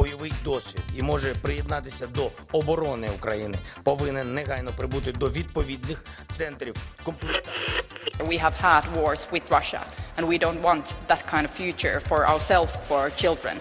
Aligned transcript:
Бойовий 0.00 0.32
досвід 0.44 0.82
і 0.96 1.02
може 1.02 1.34
приєднатися 1.34 2.06
до 2.06 2.30
оборони 2.52 3.10
України, 3.10 3.58
повинен 3.82 4.34
негайно 4.34 4.70
прибути 4.76 5.12
до 5.12 5.30
відповідних 5.30 6.04
центрів 6.30 6.76
комплектації. 7.04 7.82
We 8.18 8.44
have 8.44 8.62
had 8.62 8.82
wars 8.96 9.30
with 9.32 9.50
Russia, 9.50 9.80
and 10.16 10.26
we 10.26 10.38
don't 10.38 10.62
want 10.62 10.84
that 11.08 11.22
kind 11.32 11.44
of 11.48 11.50
future 11.60 12.00
for 12.08 12.20
ourselves, 12.32 12.72
for 12.88 12.96
our 13.04 13.12
children. 13.22 13.56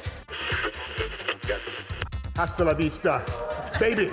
Hasta 2.35 2.63
la 2.63 2.73
vista, 2.73 3.13
baby! 3.79 4.07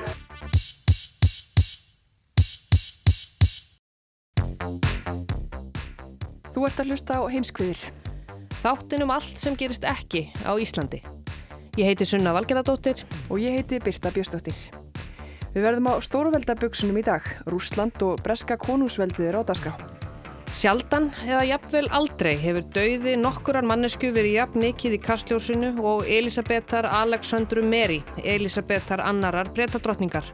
Þú 6.54 6.60
ert 6.66 6.80
að 6.80 6.86
hlusta 6.88 7.12
á 7.20 7.22
heimskviður. 7.34 7.80
Þáttin 8.64 9.04
um 9.04 9.14
allt 9.16 9.36
sem 9.38 9.54
gerist 9.60 9.84
ekki 9.84 10.32
á 10.42 10.52
Íslandi. 10.58 11.15
Ég 11.76 11.90
heiti 11.90 12.06
Sunna 12.08 12.32
Valgerðardóttir 12.32 13.02
og 13.28 13.36
ég 13.36 13.58
heiti 13.58 13.76
Birta 13.84 14.08
Björstóttir. 14.08 14.56
Við 15.52 15.60
verðum 15.60 15.90
á 15.92 16.00
stórveldaböksunum 16.00 16.96
í 16.96 17.02
dag. 17.04 17.24
Rúsland 17.52 18.00
og 18.00 18.22
breska 18.24 18.56
konungsveldið 18.56 19.26
er 19.28 19.36
á 19.36 19.42
dasgrá. 19.44 19.74
Sjaldan 20.56 21.10
eða 21.26 21.42
jafnvel 21.50 21.82
aldrei 21.92 22.32
hefur 22.40 22.64
dauði 22.72 23.18
nokkurar 23.20 23.66
mannesku 23.68 24.08
verið 24.08 24.38
jafn 24.38 24.64
mikið 24.64 24.96
í 24.96 25.00
kastljósinu 25.04 25.74
og 25.84 26.08
Elisabetar 26.08 26.88
Alexandru 26.88 27.60
Meri, 27.60 27.98
Elisabetar 28.24 29.02
annarar 29.04 29.50
breytadrottningar. 29.52 30.30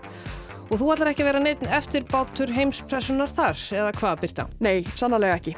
Og 0.70 0.78
þú 0.78 0.92
ætlar 0.94 1.10
ekki 1.10 1.24
að 1.24 1.30
vera 1.32 1.40
neitt 1.42 1.64
eftir 1.66 2.06
bátur 2.06 2.54
heimspressunar 2.54 3.34
þar, 3.34 3.58
eða 3.80 3.96
hvað 3.98 4.22
byrta? 4.22 4.46
Nei, 4.62 4.86
sannlega 4.94 5.40
ekki. 5.40 5.56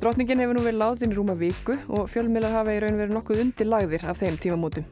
Drottningin 0.00 0.42
hefur 0.42 0.58
nú 0.58 0.66
verið 0.66 0.82
látin 0.82 1.14
í 1.14 1.20
rúma 1.20 1.38
viku 1.38 1.78
og 1.86 2.10
fjölmiðlar 2.10 2.58
hafa 2.58 2.74
í 2.74 2.82
raun 2.82 2.98
verið 2.98 3.14
nokkuð 3.14 3.44
undir 3.44 3.70
lagðir 3.70 4.08
af 4.10 4.24
þeim 4.24 4.40
tímamótum. 4.42 4.90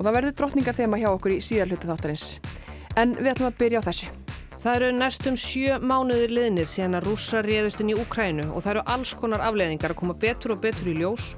Og 0.00 0.06
það 0.06 0.14
verður 0.16 0.36
drottninga 0.40 0.72
þema 0.72 0.96
hjá 0.96 1.10
okkur 1.12 1.34
í 1.34 1.42
síðarluta 1.44 1.90
þáttarins. 1.90 2.28
En 2.96 3.12
við 3.18 3.34
ætlum 3.34 3.50
að 3.50 3.58
byrja 3.60 3.82
á 3.84 3.88
þessu. 3.90 4.06
Það 4.60 4.76
eru 4.78 4.88
næstum 4.96 5.36
sjö 5.40 5.76
mánuðir 5.84 6.32
liðnir 6.32 6.68
síðan 6.68 6.96
að 6.96 7.10
rúsa 7.10 7.42
réðust 7.44 7.82
inn 7.84 7.92
í 7.92 7.96
Ukrænu 8.00 8.46
og 8.48 8.64
það 8.64 8.70
eru 8.74 8.84
alls 8.94 9.12
konar 9.20 9.44
afleiðingar 9.44 9.92
að 9.92 10.00
koma 10.00 10.16
betur 10.20 10.54
og 10.56 10.62
betur 10.64 10.88
í 10.88 10.94
ljós. 10.96 11.34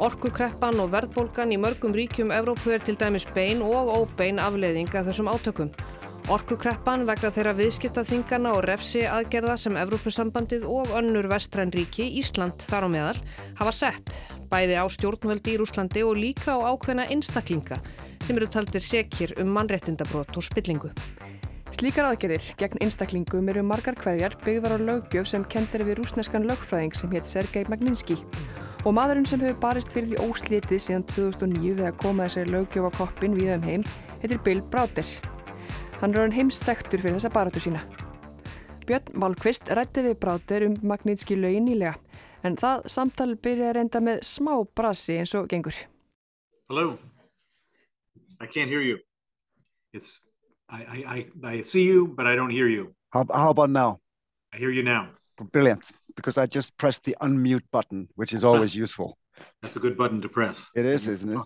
Orkukreppan 0.00 0.80
og 0.80 0.90
verðbólgan 0.92 1.52
í 1.52 1.60
mörgum 1.60 1.96
ríkjum 1.96 2.32
Evrópu 2.36 2.72
er 2.72 2.84
til 2.84 2.96
dæmis 3.00 3.28
bein 3.36 3.60
og 3.64 3.92
óbein 3.92 4.40
afleiðinga 4.40 5.04
þessum 5.04 5.28
átökum. 5.32 5.72
Orkukreppan 6.32 7.04
vegna 7.08 7.32
þeirra 7.36 7.52
viðskiptaþingana 7.60 8.56
og 8.56 8.64
refsi 8.66 9.04
aðgerða 9.08 9.56
sem 9.60 9.76
Evrópusambandið 9.80 10.64
og 10.68 10.96
önnur 10.98 11.28
vestræn 11.32 11.72
ríki, 11.72 12.08
Ísland 12.20 12.64
þar 12.64 12.88
á 12.88 12.92
meðal, 12.92 13.20
hafa 13.60 13.76
sett. 13.76 14.18
Bæði 14.50 14.76
á 14.78 14.84
stjórnvöldi 14.86 15.54
í 15.54 15.60
Rúslandi 15.60 16.02
og 16.06 16.18
líka 16.20 16.54
á 16.54 16.70
ákveðna 16.70 17.08
einstaklinga 17.10 17.80
sem 18.26 18.36
eru 18.38 18.46
taldir 18.50 18.82
sekir 18.82 19.34
um 19.42 19.50
mannréttindabrót 19.54 20.36
og 20.38 20.46
spillingu. 20.46 20.92
Slíkar 21.76 22.06
aðgerðir 22.08 22.46
gegn 22.60 22.80
einstaklingum 22.86 23.50
eru 23.52 23.64
margar 23.66 23.98
hverjar 23.98 24.36
byggðar 24.44 24.76
á 24.76 24.86
löggjöf 24.86 25.26
sem 25.28 25.44
kendir 25.50 25.82
við 25.84 25.98
rúsneskan 25.98 26.46
lögfræðing 26.48 26.94
sem 26.96 27.10
hétt 27.12 27.28
Sergei 27.28 27.66
Magninski 27.68 28.16
og 28.86 28.94
maðurinn 28.94 29.26
sem 29.26 29.42
hefur 29.42 29.58
barist 29.64 29.90
fyrir 29.92 30.12
því 30.12 30.28
óslitið 30.30 30.82
síðan 30.84 31.06
2009 31.10 31.74
við 31.80 31.88
að 31.90 31.98
koma 32.00 32.28
þessari 32.28 32.54
löggjöf 32.54 32.86
á 32.86 32.90
koppin 32.96 33.34
við 33.34 33.52
um 33.58 33.66
heim 33.66 33.86
heitir 34.22 34.40
Bill 34.46 34.62
Browder. 34.70 35.12
Hann 36.00 36.14
er 36.14 36.22
hann 36.22 36.36
heimstektur 36.38 37.02
fyrir 37.02 37.18
þessa 37.18 37.34
baratu 37.34 37.62
sína. 37.66 37.82
Björn 38.86 39.18
Valkvist 39.18 39.68
rætti 39.74 40.06
við 40.06 40.20
Browder 40.22 40.68
um 40.68 40.80
Magnitski 40.86 41.34
lögin 41.34 41.66
nýlega 41.66 41.96
en 42.46 42.56
það 42.60 42.86
samtal 42.92 43.34
byrja 43.42 43.70
að 43.70 43.76
reynda 43.80 44.02
með 44.04 44.22
smá 44.26 44.52
brasi 44.78 45.18
eins 45.20 45.34
og 45.38 45.48
gengur. 45.50 45.74
Hello, 46.70 46.98
I 48.40 48.46
can't 48.46 48.70
hear 48.70 48.82
you. 48.82 48.98
It's 49.92 50.20
I, 50.68 51.04
I, 51.06 51.26
I 51.44 51.62
see 51.62 51.84
you, 51.86 52.08
but 52.08 52.26
I 52.26 52.34
don't 52.34 52.50
hear 52.50 52.66
you. 52.68 52.94
How, 53.10 53.24
how 53.32 53.50
about 53.50 53.70
now? 53.70 54.00
I 54.52 54.58
hear 54.58 54.70
you 54.70 54.82
now. 54.82 55.10
Brilliant, 55.52 55.90
because 56.16 56.38
I 56.38 56.46
just 56.46 56.76
pressed 56.76 57.04
the 57.04 57.16
unmute 57.20 57.62
button, 57.70 58.08
which 58.16 58.32
is 58.32 58.42
always 58.42 58.74
useful. 58.84 59.16
That's 59.62 59.76
a 59.76 59.80
good 59.80 59.96
button 59.96 60.22
to 60.22 60.28
press. 60.28 60.68
It 60.74 60.86
is, 60.86 61.06
isn't 61.08 61.32
it? 61.32 61.40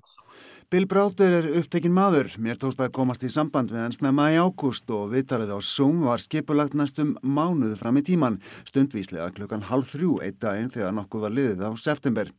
Bill 0.70 0.84
Browder 0.86 1.32
er 1.34 1.47
upptekinn 1.58 1.91
maður. 1.91 2.28
Mér 2.38 2.54
tókst 2.62 2.78
að 2.78 2.92
komast 2.94 3.25
í 3.26 3.31
samband 3.34 3.72
við 3.75 3.81
hans 3.82 3.97
nefna 4.04 4.28
í 4.31 4.36
ágúst 4.38 4.92
og 4.94 5.08
viðtalið 5.10 5.50
á 5.50 5.58
Zoom 5.66 6.04
var 6.06 6.22
skipulagt 6.22 6.76
næstum 6.78 7.16
mánuð 7.26 7.72
fram 7.81 7.98
í 7.98 8.04
tíman, 8.06 8.36
stundvíslega 8.69 9.32
klukkan 9.34 9.66
halv 9.66 9.91
þrjú 9.91 10.20
eitt 10.22 10.38
daginn 10.38 10.70
þegar 10.70 10.94
nokkuð 10.94 11.26
var 11.26 11.34
liðið 11.34 11.66
á 11.66 11.70
september. 11.75 12.31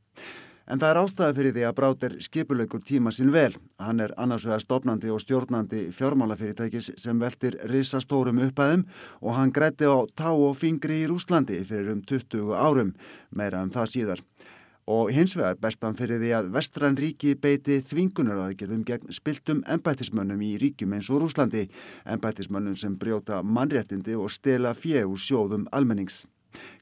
En 0.63 0.79
það 0.79 0.93
er 0.93 1.01
ástæði 1.01 1.35
fyrir 1.41 1.55
því 1.57 1.67
að 1.67 1.75
Bráter 1.81 2.17
skipulaukur 2.23 2.85
tíma 2.87 3.11
sín 3.11 3.33
vel. 3.35 3.51
Hann 3.83 3.99
er 3.99 4.15
annars 4.15 4.47
vegar 4.47 4.63
stopnandi 4.63 5.11
og 5.11 5.19
stjórnandi 5.19 5.89
fjármálafyrirtækis 5.91 6.93
sem 7.03 7.19
veltir 7.19 7.59
risastórum 7.67 8.39
upphæðum 8.47 8.87
og 9.19 9.35
hann 9.35 9.51
grætti 9.51 9.91
á 9.91 10.07
tá 10.15 10.31
og 10.31 10.55
fingri 10.55 11.03
í 11.03 11.11
Rúslandi 11.11 11.59
fyrir 11.67 11.91
um 11.97 12.05
20 12.07 12.55
árum, 12.55 12.95
meira 13.35 13.59
um 13.59 13.75
það 13.75 13.91
síðar. 13.97 14.23
Og 14.89 15.11
hins 15.13 15.35
vegar 15.37 15.59
bestan 15.61 15.93
fyrir 15.95 16.17
því 16.21 16.31
að 16.37 16.49
vestrann 16.55 16.97
ríki 16.97 17.35
beiti 17.37 17.81
þvingunaraðgjörðum 17.89 18.85
gegn 18.87 19.13
spiltum 19.13 19.61
ennbættismönnum 19.69 20.41
í 20.41 20.55
ríkjum 20.61 20.95
eins 20.97 21.09
og 21.13 21.21
Rúslandi, 21.21 21.67
ennbættismönnum 22.05 22.75
sem 22.75 22.97
brjóta 22.97 23.43
mannréttindi 23.43 24.17
og 24.17 24.31
stela 24.33 24.73
fjö 24.73 25.05
úr 25.05 25.21
sjóðum 25.21 25.69
almennings. 25.71 26.25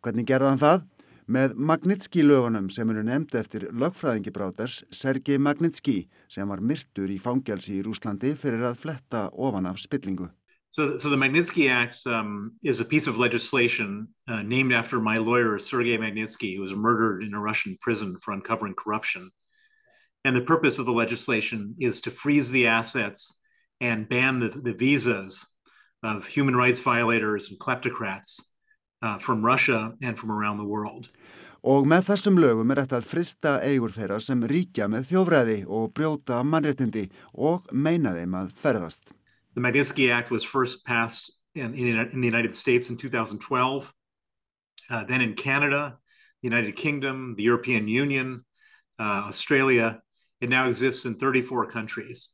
Hvernig 0.01 0.29
gerða 0.29 0.53
hann 0.53 0.63
það? 0.63 0.87
með 1.29 1.53
Magnitski 1.61 2.23
lögunum 2.25 2.71
sem 2.73 2.89
eru 2.89 3.03
nefnd 3.05 3.35
eftir 3.37 3.67
lögfræðingi 3.69 4.33
Bráters 4.33 4.79
Sergei 4.89 5.37
Magnitski 5.37 5.99
sem 6.31 6.49
var 6.49 6.63
myrtur 6.65 7.11
í 7.13 7.19
fangelsi 7.21 7.77
í 7.77 7.85
Rúslandi 7.85 8.33
fyrir 8.39 8.65
að 8.71 8.79
fletta 8.81 9.27
ofan 9.37 9.69
af 9.69 9.77
spillingu. 9.83 10.31
So, 10.71 10.97
so 10.97 11.09
the 11.09 11.15
Magnitsky 11.15 11.71
Act 11.71 12.05
um, 12.05 12.53
is 12.63 12.79
a 12.79 12.85
piece 12.85 13.07
of 13.07 13.17
legislation 13.17 14.07
uh, 14.27 14.43
named 14.43 14.71
after 14.71 14.99
my 14.99 15.17
lawyer 15.17 15.57
Sergei 15.57 15.97
Magnitsky, 15.97 16.55
who 16.55 16.61
was 16.61 16.75
murdered 16.75 17.23
in 17.23 17.33
a 17.33 17.39
Russian 17.39 17.77
prison 17.81 18.17
for 18.21 18.33
uncovering 18.33 18.75
corruption. 18.75 19.31
And 20.23 20.35
the 20.35 20.41
purpose 20.41 20.77
of 20.77 20.85
the 20.85 20.91
legislation 20.91 21.75
is 21.79 22.01
to 22.01 22.11
freeze 22.11 22.51
the 22.51 22.67
assets 22.67 23.39
and 23.81 24.07
ban 24.07 24.39
the, 24.39 24.49
the 24.49 24.73
visas 24.73 25.47
of 26.03 26.27
human 26.27 26.55
rights 26.55 26.81
violators 26.81 27.49
and 27.49 27.59
kleptocrats 27.59 28.41
uh, 29.01 29.17
from 29.17 29.43
Russia 29.43 29.93
and 30.03 30.19
from 30.19 30.31
around 30.31 30.57
the 30.57 30.65
world. 30.65 31.09
Og 31.59 31.83
með 31.91 32.05
þessum 32.13 32.37
lögum 32.39 32.69
er 32.71 32.85
þetta 32.85 32.99
að 33.01 33.07
frista 33.09 33.53
eigur 33.67 33.91
þeirra 33.91 34.19
sem 34.23 34.43
ríkja 34.47 34.87
með 34.87 35.09
þjófræði 35.09 35.57
og 35.67 35.89
brjóta 35.91 36.39
mannréttindi 36.47 37.09
og 37.35 37.67
meina 37.75 38.13
þeim 38.15 38.37
að 38.39 38.53
ferðast. 38.55 39.11
The 39.59 39.67
Magnitsky 39.67 40.09
Act 40.09 40.31
was 40.31 40.41
first 40.41 40.85
passed 40.85 41.37
in, 41.53 41.73
in, 41.73 42.21
the 42.21 42.25
United 42.25 42.55
States 42.55 42.89
in 42.89 42.95
2012, 42.95 43.93
uh, 44.89 45.03
then 45.03 45.19
in 45.19 45.33
Canada, 45.33 45.97
the 46.41 46.47
United 46.47 46.77
Kingdom, 46.77 47.35
the 47.35 47.43
European 47.43 47.89
Union, 47.89 48.45
uh, 48.99 49.25
Australia. 49.27 49.99
It 50.39 50.47
now 50.47 50.67
exists 50.67 51.03
in 51.05 51.15
34 51.15 51.69
countries. 51.71 52.29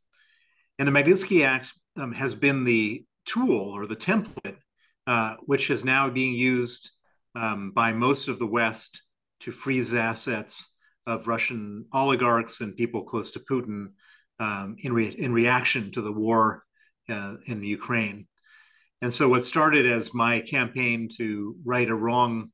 And 0.78 0.88
the 0.88 0.92
Magnitsky 0.92 1.44
Act 1.44 1.74
um, 1.98 2.14
has 2.14 2.36
been 2.36 2.64
the 2.64 3.04
tool 3.26 3.72
or 3.76 3.88
the 3.88 3.96
template 3.96 4.58
uh, 5.08 5.38
which 5.46 5.72
is 5.72 5.84
now 5.84 6.12
being 6.12 6.36
used 6.36 6.92
um, 7.34 7.72
by 7.72 7.92
most 7.92 8.28
of 8.28 8.38
the 8.38 8.46
West 8.46 9.02
to 9.40 9.52
freeze 9.52 9.96
assets 9.96 10.76
of 11.08 11.28
Russian 11.28 11.88
oligarchs 11.92 12.62
and 12.62 12.76
people 12.76 13.04
close 13.04 13.32
to 13.32 13.40
Putin 13.40 13.94
um, 14.40 14.76
in, 14.78 14.94
re- 14.94 15.16
in 15.18 15.34
reaction 15.34 15.92
to 15.94 16.04
the 16.04 16.12
war 16.12 16.65
uh, 17.10 17.36
in 17.46 17.64
Ukraine. 17.64 18.28
And 19.02 19.12
so, 19.12 19.30
what 19.30 19.44
started 19.44 19.86
as 19.86 20.14
my 20.14 20.40
campaign 20.40 21.10
to 21.18 21.56
right 21.64 21.90
a 21.90 21.96
wrong 21.96 22.52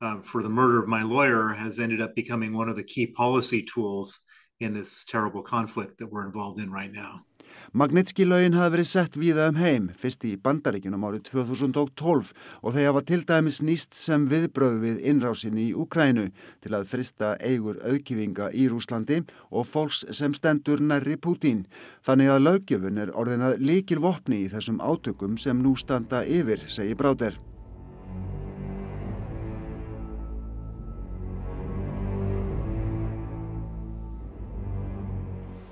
uh, 0.00 0.20
for 0.22 0.42
the 0.42 0.48
murder 0.48 0.82
of 0.82 0.88
my 0.88 1.02
lawyer 1.02 1.50
has 1.50 1.78
ended 1.78 2.00
up 2.00 2.14
becoming 2.14 2.52
one 2.52 2.68
of 2.68 2.76
the 2.76 2.82
key 2.82 3.06
policy 3.06 3.62
tools 3.62 4.20
in 4.60 4.74
this 4.74 5.04
terrible 5.04 5.42
conflict 5.42 5.98
that 5.98 6.10
we're 6.10 6.26
involved 6.26 6.60
in 6.60 6.70
right 6.70 6.92
now. 6.92 7.20
Magnitski-laugin 7.76 8.56
hafi 8.58 8.74
verið 8.76 8.88
sett 8.90 9.18
víða 9.20 9.48
um 9.52 9.60
heim, 9.60 9.90
fyrst 9.96 10.24
í 10.28 10.32
bandaríkunum 10.40 11.04
árið 11.08 11.28
2012 11.30 12.32
og 12.62 12.74
þeir 12.74 12.88
hafa 12.88 13.04
til 13.08 13.20
dæmis 13.28 13.60
nýst 13.64 13.96
sem 13.98 14.26
viðbröð 14.30 14.80
við 14.82 15.04
innrásinni 15.12 15.68
í 15.68 15.76
Ukrænu 15.84 16.28
til 16.64 16.74
að 16.76 16.88
frista 16.90 17.36
eigur 17.40 17.78
auðkifinga 17.84 18.50
í 18.56 18.66
Rúslandi 18.72 19.22
og 19.50 19.68
fólks 19.68 20.04
sem 20.16 20.34
stendur 20.34 20.82
nærri 20.82 21.16
Pútín. 21.20 21.66
Þannig 22.06 22.34
að 22.34 22.44
löggjöfun 22.48 23.00
er 23.04 23.14
orðinað 23.14 23.60
líkil 23.62 24.02
vopni 24.02 24.44
í 24.44 24.50
þessum 24.52 24.82
átökum 24.82 25.38
sem 25.38 25.62
nú 25.62 25.76
standa 25.78 26.24
yfir, 26.24 26.64
segi 26.68 26.98
Bráder. 26.98 27.38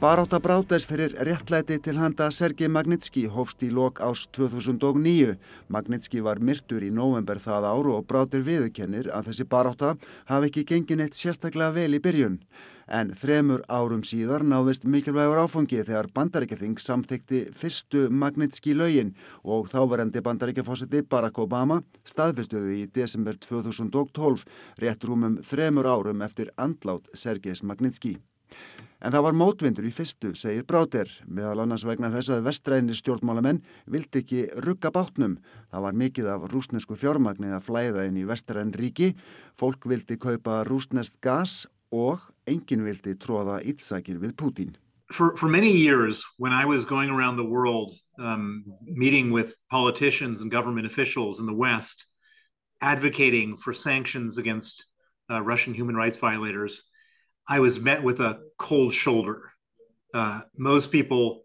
Baráta 0.00 0.38
Bráters 0.40 0.86
fyrir 0.88 1.12
réttlæti 1.12 1.76
til 1.84 1.98
handa 2.00 2.30
Sergei 2.32 2.68
Magnitski 2.72 3.26
hófst 3.28 3.60
í 3.60 3.68
lok 3.68 3.98
ás 4.00 4.22
2009. 4.32 5.34
Magnitski 5.68 6.22
var 6.24 6.40
myrtur 6.40 6.80
í 6.80 6.88
november 6.88 7.36
það 7.36 7.66
ár 7.68 7.90
og 7.92 8.06
Bráter 8.08 8.40
viðukennir 8.40 9.10
að 9.12 9.28
þessi 9.28 9.46
baráta 9.52 9.90
hafi 10.32 10.48
ekki 10.48 10.64
gengin 10.72 11.04
eitt 11.04 11.20
sérstaklega 11.20 11.76
vel 11.76 11.98
í 11.98 12.00
byrjun. 12.00 12.40
En 12.88 13.12
þremur 13.12 13.60
árum 13.68 14.00
síðar 14.00 14.40
náðist 14.40 14.88
mikilvægur 14.88 15.44
áfangi 15.44 15.84
þegar 15.84 16.08
bandaríkjathing 16.16 16.80
samþykti 16.80 17.44
fyrstu 17.52 18.08
Magnitski 18.08 18.72
laugin 18.72 19.12
og 19.44 19.68
þáverendi 19.68 20.24
bandaríkjafósiti 20.24 21.04
Barack 21.04 21.44
Obama 21.44 21.82
staðfestuði 22.08 22.86
í 22.86 22.88
desember 22.88 23.36
2012 23.36 24.48
rétt 24.80 25.04
rúmum 25.04 25.42
þremur 25.44 25.92
árum 25.92 26.24
eftir 26.24 26.54
andlát 26.56 27.12
Sergeis 27.12 27.60
Magnitski. 27.60 28.16
En 29.00 29.14
það 29.14 29.24
var 29.24 29.36
mótvindur 29.40 29.86
í 29.88 29.90
fyrstu, 29.96 30.34
segir 30.36 30.66
Bráter, 30.68 31.08
meðal 31.24 31.62
annars 31.62 31.86
vegna 31.88 32.10
þess 32.12 32.34
að 32.34 32.44
vestræðinni 32.50 32.96
stjórnmálamenn 32.98 33.62
vildi 33.88 34.20
ekki 34.20 34.42
rugga 34.60 34.90
bátnum. 34.92 35.38
Það 35.72 35.86
var 35.86 35.96
mikið 36.02 36.28
af 36.34 36.44
rúsnesku 36.52 36.98
fjármagnið 37.00 37.54
að 37.56 37.64
flæða 37.64 38.04
inn 38.10 38.18
í 38.20 38.26
vestræðin 38.28 38.74
ríki, 38.76 39.14
fólk 39.56 39.88
vildi 39.88 40.18
kaupa 40.20 40.60
rúsnest 40.68 41.16
gas 41.24 41.64
og 41.90 42.28
enginn 42.44 42.84
vildi 42.84 43.16
tróða 43.16 43.62
ítsakir 43.64 44.20
við 44.20 44.36
Pútín. 44.36 44.76
For, 45.10 45.34
for 45.36 45.48
many 45.48 45.72
years, 45.72 46.22
when 46.36 46.52
I 46.52 46.66
was 46.66 46.84
going 46.84 47.10
around 47.10 47.36
the 47.36 47.48
world 47.48 47.92
um, 48.18 48.62
meeting 48.84 49.32
with 49.32 49.56
politicians 49.70 50.42
and 50.42 50.52
government 50.52 50.86
officials 50.86 51.40
in 51.40 51.46
the 51.46 51.56
West, 51.56 52.06
advocating 52.80 53.56
for 53.56 53.72
sanctions 53.72 54.38
against 54.38 54.86
uh, 55.30 55.42
Russian 55.42 55.74
human 55.74 55.96
rights 55.96 56.18
violators, 56.18 56.89
I 57.50 57.58
was 57.58 57.80
met 57.80 58.04
with 58.04 58.20
a 58.20 58.38
cold 58.58 58.94
shoulder. 58.94 59.42
Uh, 60.14 60.42
most 60.56 60.92
people 60.92 61.42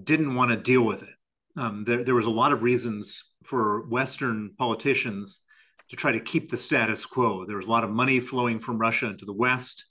didn't 0.00 0.34
want 0.34 0.50
to 0.50 0.56
deal 0.58 0.82
with 0.82 1.02
it. 1.02 1.14
Um, 1.56 1.84
there, 1.84 2.04
there 2.04 2.14
was 2.14 2.26
a 2.26 2.30
lot 2.30 2.52
of 2.52 2.62
reasons 2.62 3.32
for 3.44 3.88
Western 3.88 4.50
politicians 4.58 5.42
to 5.88 5.96
try 5.96 6.12
to 6.12 6.20
keep 6.20 6.50
the 6.50 6.58
status 6.58 7.06
quo. 7.06 7.46
There 7.46 7.56
was 7.56 7.66
a 7.66 7.70
lot 7.70 7.84
of 7.84 7.90
money 7.90 8.20
flowing 8.20 8.60
from 8.60 8.76
Russia 8.76 9.06
into 9.06 9.24
the 9.24 9.32
West. 9.32 9.86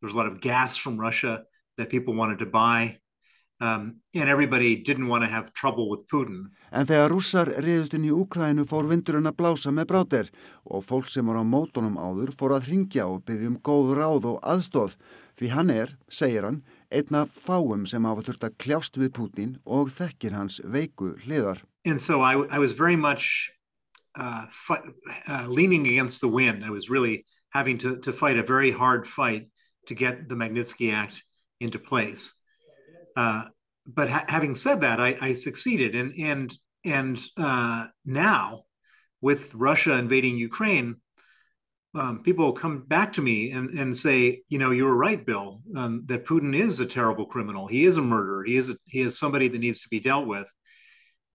There 0.00 0.06
was 0.06 0.14
a 0.14 0.16
lot 0.16 0.26
of 0.26 0.40
gas 0.40 0.76
from 0.76 0.96
Russia 0.96 1.42
that 1.78 1.90
people 1.90 2.14
wanted 2.14 2.38
to 2.38 2.46
buy. 2.46 2.98
Um, 3.62 4.00
and 4.12 4.28
everybody 4.28 4.74
didn't 4.74 5.06
want 5.06 5.22
to 5.22 5.30
have 5.30 5.52
trouble 5.52 5.88
with 5.88 6.08
Putin. 6.10 6.48
En 6.74 6.86
þegar 6.88 7.12
rússar 7.12 7.46
riðust 7.62 7.92
inn 7.94 8.08
í 8.08 8.10
Úkrænu 8.10 8.64
fór 8.66 8.88
vindurinn 8.90 9.30
að 9.30 9.36
blása 9.38 9.70
með 9.70 9.86
bráter 9.92 10.30
og 10.66 10.82
fólk 10.82 11.06
sem 11.12 11.30
var 11.30 11.38
á 11.38 11.46
mótonum 11.46 11.94
áður 11.94 12.32
fór 12.34 12.56
að 12.56 12.72
ringja 12.72 13.06
og 13.06 13.22
byggja 13.28 13.52
um 13.52 13.60
góð 13.62 13.92
ráð 14.00 14.26
og 14.32 14.40
aðstóð 14.42 14.96
því 15.38 15.52
hann 15.54 15.70
er, 15.70 15.94
segir 16.10 16.48
hann, 16.48 16.58
einna 16.90 17.22
fáum 17.30 17.86
sem 17.86 18.02
hafa 18.10 18.26
þurft 18.26 18.48
að 18.48 18.58
kljást 18.64 18.98
við 18.98 19.14
Putin 19.20 19.54
og 19.62 19.94
þekkir 19.94 20.34
hans 20.40 20.58
veiku 20.64 21.14
hliðar. 21.22 21.62
And 21.86 22.02
so 22.02 22.18
I, 22.18 22.34
I 22.50 22.58
was 22.58 22.74
very 22.74 22.96
much 22.96 23.52
uh, 24.18 24.46
fight, 24.50 24.90
uh, 25.28 25.46
leaning 25.46 25.86
against 25.86 26.20
the 26.20 26.28
wind. 26.28 26.64
I 26.64 26.70
was 26.70 26.90
really 26.90 27.26
having 27.50 27.78
to, 27.78 27.94
to 27.98 28.12
fight 28.12 28.38
a 28.38 28.42
very 28.42 28.72
hard 28.72 29.06
fight 29.06 29.46
to 29.86 29.94
get 29.94 30.28
the 30.28 30.34
Magnitsky 30.34 30.92
Act 30.92 31.22
into 31.60 31.78
place. 31.78 32.41
Uh, 33.16 33.44
but 33.86 34.08
ha- 34.08 34.24
having 34.28 34.54
said 34.54 34.82
that, 34.82 35.00
I, 35.00 35.16
I, 35.20 35.32
succeeded, 35.32 35.94
and 35.94 36.12
and 36.18 36.56
and 36.84 37.20
uh, 37.36 37.86
now 38.04 38.62
with 39.20 39.54
Russia 39.54 39.94
invading 39.94 40.36
Ukraine, 40.36 40.96
um, 41.94 42.22
people 42.22 42.52
come 42.52 42.84
back 42.86 43.12
to 43.14 43.22
me 43.22 43.50
and, 43.50 43.70
and 43.78 43.94
say, 43.94 44.42
you 44.48 44.58
know, 44.58 44.70
you 44.70 44.84
were 44.84 44.96
right, 44.96 45.24
Bill, 45.24 45.60
um, 45.76 46.04
that 46.06 46.24
Putin 46.24 46.56
is 46.56 46.80
a 46.80 46.86
terrible 46.86 47.26
criminal. 47.26 47.66
He 47.66 47.84
is 47.84 47.98
a 47.98 48.02
murderer. 48.02 48.44
He 48.44 48.56
is 48.56 48.70
a, 48.70 48.74
he 48.86 49.00
is 49.00 49.18
somebody 49.18 49.48
that 49.48 49.58
needs 49.58 49.82
to 49.82 49.88
be 49.88 50.00
dealt 50.00 50.26
with. 50.26 50.50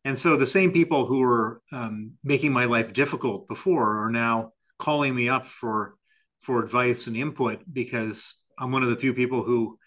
And 0.03 0.18
so 0.18 0.35
the 0.35 0.45
same 0.45 0.71
people 0.71 1.06
who 1.06 1.19
were 1.19 1.62
um, 1.71 2.13
making 2.23 2.53
my 2.53 2.65
life 2.65 2.94
difficult 2.94 3.47
before 3.47 4.06
are 4.06 4.12
now 4.12 4.53
calling 4.80 5.13
me 5.13 5.30
up 5.30 5.45
for 5.45 5.95
for 6.41 6.63
advice 6.63 7.07
and 7.07 7.18
input 7.18 7.62
because 7.71 8.35
I'm 8.57 8.71
one 8.71 8.83
of 8.83 8.89
the 8.89 8.95
few 8.95 9.13
people 9.13 9.44
who 9.44 9.77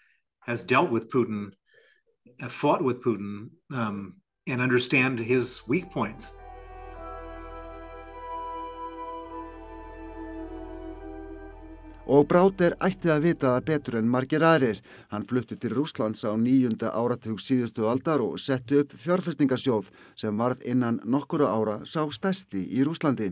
has 0.41 0.63
dealt 0.63 0.91
with 0.91 1.09
Putin 1.09 1.51
fought 2.49 2.81
with 2.81 3.01
Putin 3.01 3.49
um, 3.73 4.15
and 4.47 4.61
understand 4.61 5.19
his 5.19 5.61
weak 5.67 5.91
points. 5.91 6.31
Og 12.11 12.25
Bráter 12.27 12.73
ætti 12.83 13.07
að 13.13 13.21
vita 13.23 13.51
það 13.53 13.65
betur 13.69 13.95
en 13.99 14.09
margir 14.11 14.43
aðrir. 14.43 14.81
Hann 15.13 15.23
flutti 15.29 15.55
til 15.55 15.71
Rúslands 15.77 16.25
á 16.27 16.35
nýjunda 16.35 16.89
áratug 16.91 17.39
síðustu 17.39 17.85
aldar 17.87 18.19
og 18.25 18.35
setti 18.41 18.81
upp 18.81 18.95
fjárfestingarsjóð 18.99 19.87
sem 20.19 20.35
varð 20.35 20.65
innan 20.67 20.99
nokkura 21.05 21.47
ára 21.53 21.77
sá 21.85 22.03
stærsti 22.11 22.65
í 22.67 22.83
Rúslandi. 22.83 23.29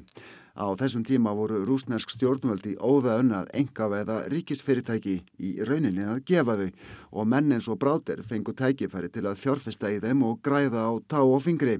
Á 0.57 0.65
þessum 0.79 1.03
tíma 1.05 1.35
voru 1.37 1.61
rúsnesk 1.67 2.09
stjórnvöldi 2.13 2.75
óða 2.81 3.19
önnað 3.21 3.51
enga 3.53 3.89
veða 3.91 4.17
ríkisfyrirtæki 4.31 5.19
í 5.37 5.51
rauninni 5.65 6.07
að 6.07 6.23
gefa 6.31 6.57
þau 6.59 6.69
og 7.11 7.29
menn 7.29 7.53
eins 7.53 7.69
og 7.69 7.79
Bráter 7.81 8.23
fengu 8.25 8.55
tækifæri 8.55 9.11
til 9.13 9.27
að 9.29 9.39
fjárfesta 9.43 9.91
í 9.93 10.01
þeim 10.03 10.25
og 10.25 10.41
græða 10.45 10.89
á 10.89 10.91
tá 11.05 11.21
og 11.21 11.43
fingri. 11.45 11.79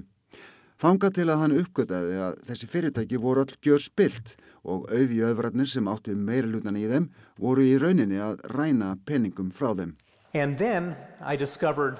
Fanga 0.80 1.10
til 1.12 1.26
að 1.28 1.42
hann 1.42 1.56
uppgötaði 1.60 2.14
að 2.24 2.36
þessi 2.48 2.68
fyrirtæki 2.72 3.18
voru 3.20 3.42
all 3.44 3.56
gjör 3.60 3.82
spilt 3.84 4.36
og 4.64 4.86
auði 4.88 5.18
öðvratnir 5.28 5.68
sem 5.68 5.88
áttu 5.92 6.14
meira 6.16 6.48
lutan 6.48 6.78
í 6.80 6.86
þeim 6.88 7.10
voru 7.36 7.66
í 7.68 7.74
rauninni 7.76 8.16
að 8.16 8.40
ræna 8.54 8.94
peningum 9.04 9.50
frá 9.52 9.74
þeim. 9.74 9.98
And 10.32 10.56
then 10.56 10.94
I 11.20 11.36
discovered 11.36 11.98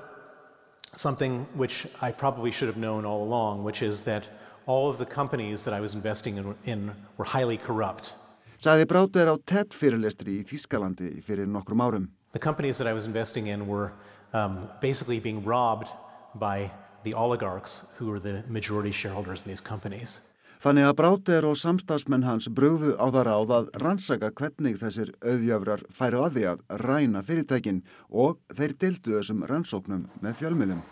something 0.97 1.47
which 1.55 1.87
I 2.01 2.11
probably 2.11 2.51
should 2.51 2.73
have 2.73 2.81
known 2.81 3.05
all 3.05 3.23
along, 3.23 3.65
which 3.65 3.83
is 3.83 4.03
that 4.03 4.25
all 4.71 4.89
of 4.89 4.99
the 4.99 5.07
companies 5.07 5.65
that 5.65 5.75
I 5.75 5.81
was 5.81 5.95
investing 5.95 6.37
in, 6.37 6.55
in 6.65 6.93
were 7.19 7.29
highly 7.37 7.59
corrupt. 7.59 8.15
Saði 8.61 8.87
Bráter 8.87 9.27
á 9.27 9.35
TED 9.51 9.75
fyrirlestri 9.75 10.39
í 10.41 10.47
Þískalandi 10.47 11.19
fyrir 11.25 11.49
nokkrum 11.49 11.83
árum. 11.83 12.11
The 12.33 12.39
companies 12.39 12.79
that 12.79 12.87
I 12.87 12.93
was 12.93 13.07
investing 13.07 13.49
in 13.49 13.67
were 13.67 13.91
um, 14.33 14.69
basically 14.81 15.19
being 15.19 15.43
robbed 15.45 15.89
by 16.35 16.71
the 17.03 17.15
oligarchs 17.15 17.95
who 17.97 18.07
were 18.11 18.21
the 18.21 18.45
majority 18.49 18.93
shareholders 18.93 19.43
in 19.43 19.49
these 19.49 19.65
companies. 19.73 20.21
Þannig 20.61 20.91
að 20.91 20.97
Bráter 20.99 21.47
og 21.49 21.57
samstagsmenn 21.57 22.27
hans 22.29 22.51
bröðu 22.53 22.93
á 23.01 23.09
það 23.09 23.25
ráð 23.31 23.53
að 23.57 23.71
rannsaka 23.81 24.29
hvernig 24.37 24.77
þessir 24.77 25.15
auðjöfrar 25.25 25.87
færu 25.89 26.21
að 26.27 26.37
því 26.37 26.45
að 26.53 26.65
ræna 26.85 27.23
fyrirtækin 27.25 27.81
og 28.13 28.37
þeir 28.53 28.77
dildu 28.85 29.17
þessum 29.17 29.47
rannsóknum 29.49 30.05
með 30.21 30.37
fjölmiðlum. 30.43 30.85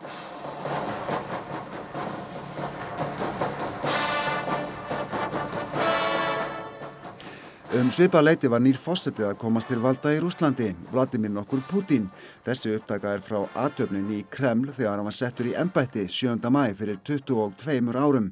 Um 7.69 7.91
svipa 7.93 8.23
leiti 8.25 8.49
var 8.49 8.63
nýr 8.65 8.79
fósettið 8.81 9.27
að 9.29 9.35
komast 9.43 9.69
til 9.69 9.77
valda 9.83 10.15
í 10.17 10.21
Rúslandi, 10.23 10.71
Vladimir 10.89 11.29
nokkur 11.35 11.61
Putin. 11.69 12.07
Þessi 12.47 12.71
upptaka 12.79 13.11
er 13.13 13.21
frá 13.21 13.43
atöfnin 13.61 14.09
í 14.17 14.23
Kreml 14.33 14.71
þegar 14.73 14.95
hann 14.97 15.05
var 15.05 15.13
settur 15.13 15.51
í 15.51 15.53
ennbætti 15.53 16.07
7. 16.09 16.49
mæ 16.49 16.63
fyrir 16.79 16.97
22 17.05 17.93
árum. 17.93 18.31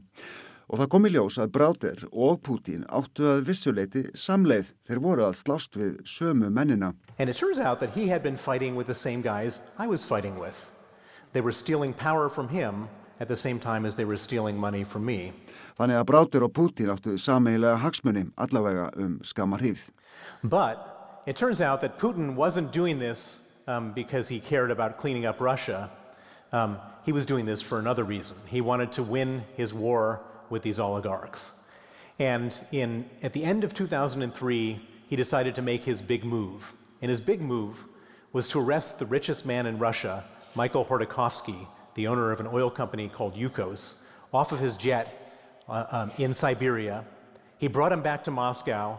Og 0.72 0.80
það 0.80 0.88
kom 0.94 1.04
í 1.04 1.12
ljós 1.12 1.36
að 1.36 1.52
Bráter 1.52 2.06
og 2.08 2.40
Putin 2.48 2.88
áttu 2.88 3.28
að 3.34 3.44
vissuleiti 3.50 4.06
samleið. 4.16 4.72
Þeir 4.88 5.04
voru 5.04 5.28
að 5.28 5.36
slást 5.42 5.76
við 5.76 6.00
sömu 6.08 6.48
mennina. 6.48 6.94
And 7.18 7.28
it 7.28 7.36
turns 7.36 7.60
out 7.60 7.78
that 7.80 7.92
he 7.92 8.08
had 8.08 8.22
been 8.22 8.40
fighting 8.40 8.74
with 8.74 8.88
the 8.88 8.96
same 8.96 9.20
guys 9.20 9.60
I 9.78 9.86
was 9.86 10.02
fighting 10.02 10.40
with. 10.40 10.72
They 11.34 11.42
were 11.42 11.52
stealing 11.52 11.92
power 11.92 12.30
from 12.30 12.48
him 12.48 12.88
at 13.20 13.28
the 13.28 13.36
same 13.36 13.60
time 13.60 13.84
as 13.84 13.96
they 13.96 14.06
were 14.06 14.16
stealing 14.16 14.56
money 14.56 14.82
from 14.82 15.04
me. 15.04 15.34
Þannig 15.78 15.98
að 16.00 16.42
og 16.42 16.52
Putin 16.52 16.88
áttu 16.88 17.16
hagsmunni 17.82 18.30
allavega 18.36 18.90
um. 18.96 19.20
But 20.42 21.22
it 21.26 21.36
turns 21.36 21.60
out 21.60 21.80
that 21.82 21.98
Putin 21.98 22.34
wasn't 22.34 22.72
doing 22.72 22.98
this 22.98 23.52
um, 23.66 23.92
because 23.92 24.28
he 24.28 24.40
cared 24.40 24.70
about 24.70 24.96
cleaning 24.96 25.26
up 25.26 25.40
Russia. 25.40 25.90
Um, 26.52 26.78
he 27.04 27.12
was 27.12 27.26
doing 27.26 27.44
this 27.44 27.60
for 27.60 27.78
another 27.78 28.04
reason. 28.04 28.36
He 28.46 28.62
wanted 28.62 28.92
to 28.92 29.02
win 29.02 29.44
his 29.54 29.74
war 29.74 30.22
with 30.48 30.62
these 30.62 30.78
oligarchs. 30.78 31.52
And 32.18 32.58
in, 32.72 33.10
at 33.22 33.34
the 33.34 33.44
end 33.44 33.62
of 33.62 33.74
2003, 33.74 34.80
he 35.08 35.16
decided 35.16 35.54
to 35.56 35.62
make 35.62 35.82
his 35.82 36.00
big 36.00 36.24
move. 36.24 36.72
And 37.02 37.10
his 37.10 37.20
big 37.20 37.42
move 37.42 37.84
was 38.32 38.48
to 38.48 38.60
arrest 38.60 38.98
the 38.98 39.06
richest 39.06 39.44
man 39.44 39.66
in 39.66 39.78
Russia, 39.78 40.24
Michael 40.54 40.86
Hordakovsky, 40.86 41.66
the 41.94 42.06
owner 42.06 42.30
of 42.30 42.40
an 42.40 42.46
oil 42.46 42.70
company 42.70 43.08
called 43.08 43.34
Yukos, 43.34 44.02
off 44.32 44.52
of 44.52 44.60
his 44.60 44.76
jet 44.76 45.25
uh, 45.68 45.84
um, 45.90 46.10
in 46.18 46.34
Siberia. 46.34 47.04
He 47.58 47.68
brought 47.68 47.92
him 47.92 48.02
back 48.02 48.24
to 48.24 48.30
Moscow. 48.30 48.98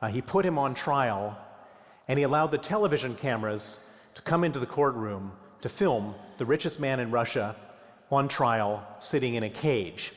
Uh, 0.00 0.08
he 0.08 0.20
put 0.20 0.44
him 0.44 0.58
on 0.58 0.74
trial, 0.74 1.36
and 2.08 2.18
he 2.18 2.24
allowed 2.24 2.50
the 2.50 2.58
television 2.58 3.14
cameras 3.14 3.84
to 4.14 4.22
come 4.22 4.44
into 4.44 4.58
the 4.58 4.66
courtroom 4.66 5.32
to 5.60 5.68
film 5.68 6.14
the 6.38 6.44
richest 6.44 6.80
man 6.80 7.00
in 7.00 7.10
Russia 7.10 7.54
on 8.10 8.28
trial 8.28 8.84
sitting 8.98 9.34
in 9.34 9.44
a 9.44 9.50
cage. 9.50 10.12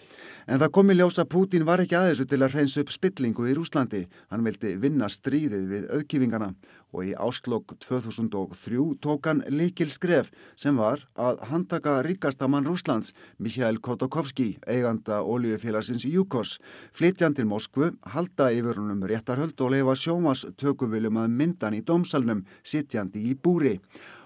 En 0.45 0.59
það 0.61 0.71
kom 0.77 0.91
í 0.93 0.95
ljós 0.95 1.17
að 1.17 1.29
Pútín 1.33 1.63
var 1.65 1.81
ekki 1.81 1.95
aðeins 1.97 2.27
til 2.29 2.37
að 2.37 2.53
reynsa 2.53 2.83
upp 2.83 2.91
spillingu 2.93 3.47
í 3.49 3.55
Rúslandi. 3.57 4.03
Hann 4.29 4.45
vildi 4.45 4.75
vinna 4.77 5.07
stríðið 5.09 5.63
við 5.71 5.87
auðkýfingana 5.95 6.51
og 6.95 7.03
í 7.09 7.13
áslokk 7.19 7.75
2003 7.83 8.79
tók 9.03 9.27
hann 9.27 9.43
líkil 9.51 9.91
skref 9.91 10.31
sem 10.55 10.79
var 10.79 11.03
að 11.19 11.43
handtaka 11.51 11.97
ríkasta 12.07 12.47
mann 12.47 12.67
Rúslands, 12.67 13.11
Mikhail 13.37 13.81
Kotokovski, 13.83 14.55
eiganda 14.67 15.21
oljufélagsins 15.21 16.07
Jukos, 16.07 16.57
flytjan 16.95 17.35
til 17.35 17.49
Moskvu, 17.51 17.91
halda 18.15 18.51
yfirunum 18.55 19.03
réttarhöld 19.03 19.59
og 19.59 19.75
leifa 19.75 19.97
sjómas 19.99 20.45
tökuviljum 20.57 21.19
að 21.23 21.35
myndan 21.41 21.75
í 21.75 21.83
domsalnum, 21.83 22.45
sitjandi 22.63 23.27
í 23.29 23.35
búri. 23.35 23.79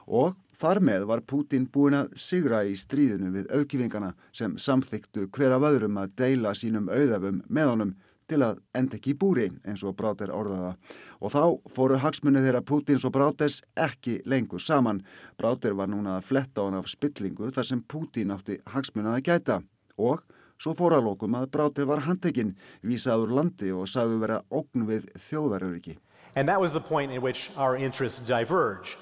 Og 0.06 0.38
Þar 0.60 0.82
með 0.84 1.04
var 1.08 1.22
Pútin 1.24 1.70
búin 1.72 1.96
að 1.96 2.18
sigra 2.20 2.66
í 2.68 2.74
stríðinu 2.76 3.30
við 3.32 3.46
auðkýfingana 3.56 4.10
sem 4.36 4.58
samþyktu 4.60 5.30
hver 5.32 5.54
af 5.56 5.64
öðrum 5.70 6.02
að 6.02 6.18
deila 6.20 6.52
sínum 6.52 6.90
auðafum 6.92 7.38
með 7.48 7.70
honum 7.70 7.94
til 8.30 8.42
að 8.46 8.60
enda 8.78 8.98
ekki 8.98 9.14
í 9.14 9.18
búri 9.20 9.48
eins 9.68 9.84
og 9.84 9.96
Bráter 10.00 10.32
orðaða. 10.34 10.74
Og 11.20 11.34
þá 11.34 11.44
fóru 11.74 12.00
hagsmunni 12.04 12.44
þeirra 12.44 12.64
Pútins 12.66 13.06
og 13.08 13.14
Bráters 13.16 13.60
ekki 13.80 14.20
lengur 14.30 14.62
saman. 14.64 15.02
Bráter 15.40 15.76
var 15.78 15.90
núna 15.92 16.18
að 16.18 16.28
fletta 16.30 16.66
hon 16.66 16.78
af 16.80 16.90
spillingu 16.92 17.52
þar 17.56 17.70
sem 17.72 17.82
Pútin 17.82 18.34
átti 18.36 18.60
hagsmunni 18.74 19.14
að 19.16 19.26
gæta. 19.28 19.60
Og 19.98 20.24
svo 20.60 20.76
fór 20.78 20.98
að 20.98 21.10
lókum 21.10 21.38
að 21.40 21.50
Bráter 21.56 21.90
var 21.90 22.06
handtekinn, 22.06 22.56
vísaður 22.86 23.36
landi 23.40 23.74
og 23.74 23.90
sagðu 23.90 24.22
vera 24.24 24.42
ógn 24.52 24.88
við 24.90 25.10
þjóðaröryggi. 25.30 25.98
And 26.36 26.48
that 26.48 26.62
was 26.62 26.74
the 26.74 26.82
point 26.82 27.12
in 27.12 27.22
which 27.22 27.50
our 27.58 27.76
interests 27.76 28.20
diverged. 28.20 28.98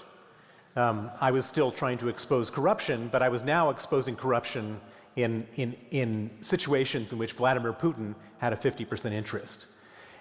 Um, 0.75 1.09
I 1.19 1.31
was 1.31 1.45
still 1.45 1.71
trying 1.71 1.97
to 1.97 2.07
expose 2.07 2.49
corruption, 2.49 3.09
but 3.11 3.21
I 3.21 3.29
was 3.29 3.43
now 3.43 3.69
exposing 3.69 4.15
corruption 4.15 4.77
in, 5.17 5.45
in, 5.55 5.75
in 5.91 6.29
situations 6.39 7.11
in 7.11 7.17
which 7.17 7.33
Vladimir 7.33 7.73
Putin 7.73 8.15
had 8.37 8.53
a 8.53 8.55
50% 8.55 9.11
interest. 9.11 9.67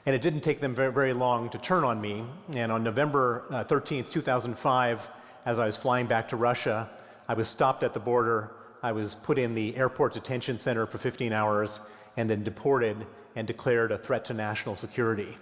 And 0.07 0.15
it 0.15 0.23
didn't 0.23 0.41
take 0.41 0.61
them 0.61 0.75
very, 0.75 0.93
very 0.93 1.13
long 1.13 1.51
to 1.51 1.59
turn 1.59 1.85
on 1.85 2.01
me. 2.01 2.25
And 2.55 2.73
on 2.73 2.83
November 2.83 3.45
uh, 3.51 3.65
13th, 3.65 4.11
2005, 4.11 5.09
as 5.45 5.59
I 5.59 5.67
was 5.67 5.77
flying 5.77 6.07
back 6.07 6.29
to 6.31 6.37
Russia, 6.37 6.89
I 7.29 7.35
was 7.35 7.49
stopped 7.49 7.83
at 7.83 7.93
the 7.93 8.01
border. 8.01 8.53
I 8.83 8.93
was 8.93 9.15
put 9.15 9.39
in 9.39 9.55
the 9.55 9.77
airport 9.77 10.15
detention 10.15 10.59
center 10.59 10.87
for 10.87 10.99
15 10.99 11.33
hours 11.33 11.81
and 12.17 12.31
then 12.31 12.43
deported 12.43 13.07
and 13.37 13.47
declared 13.47 13.93
a 13.93 13.99
threat 13.99 14.25
to 14.27 14.35
national 14.35 14.77
security. 14.77 15.37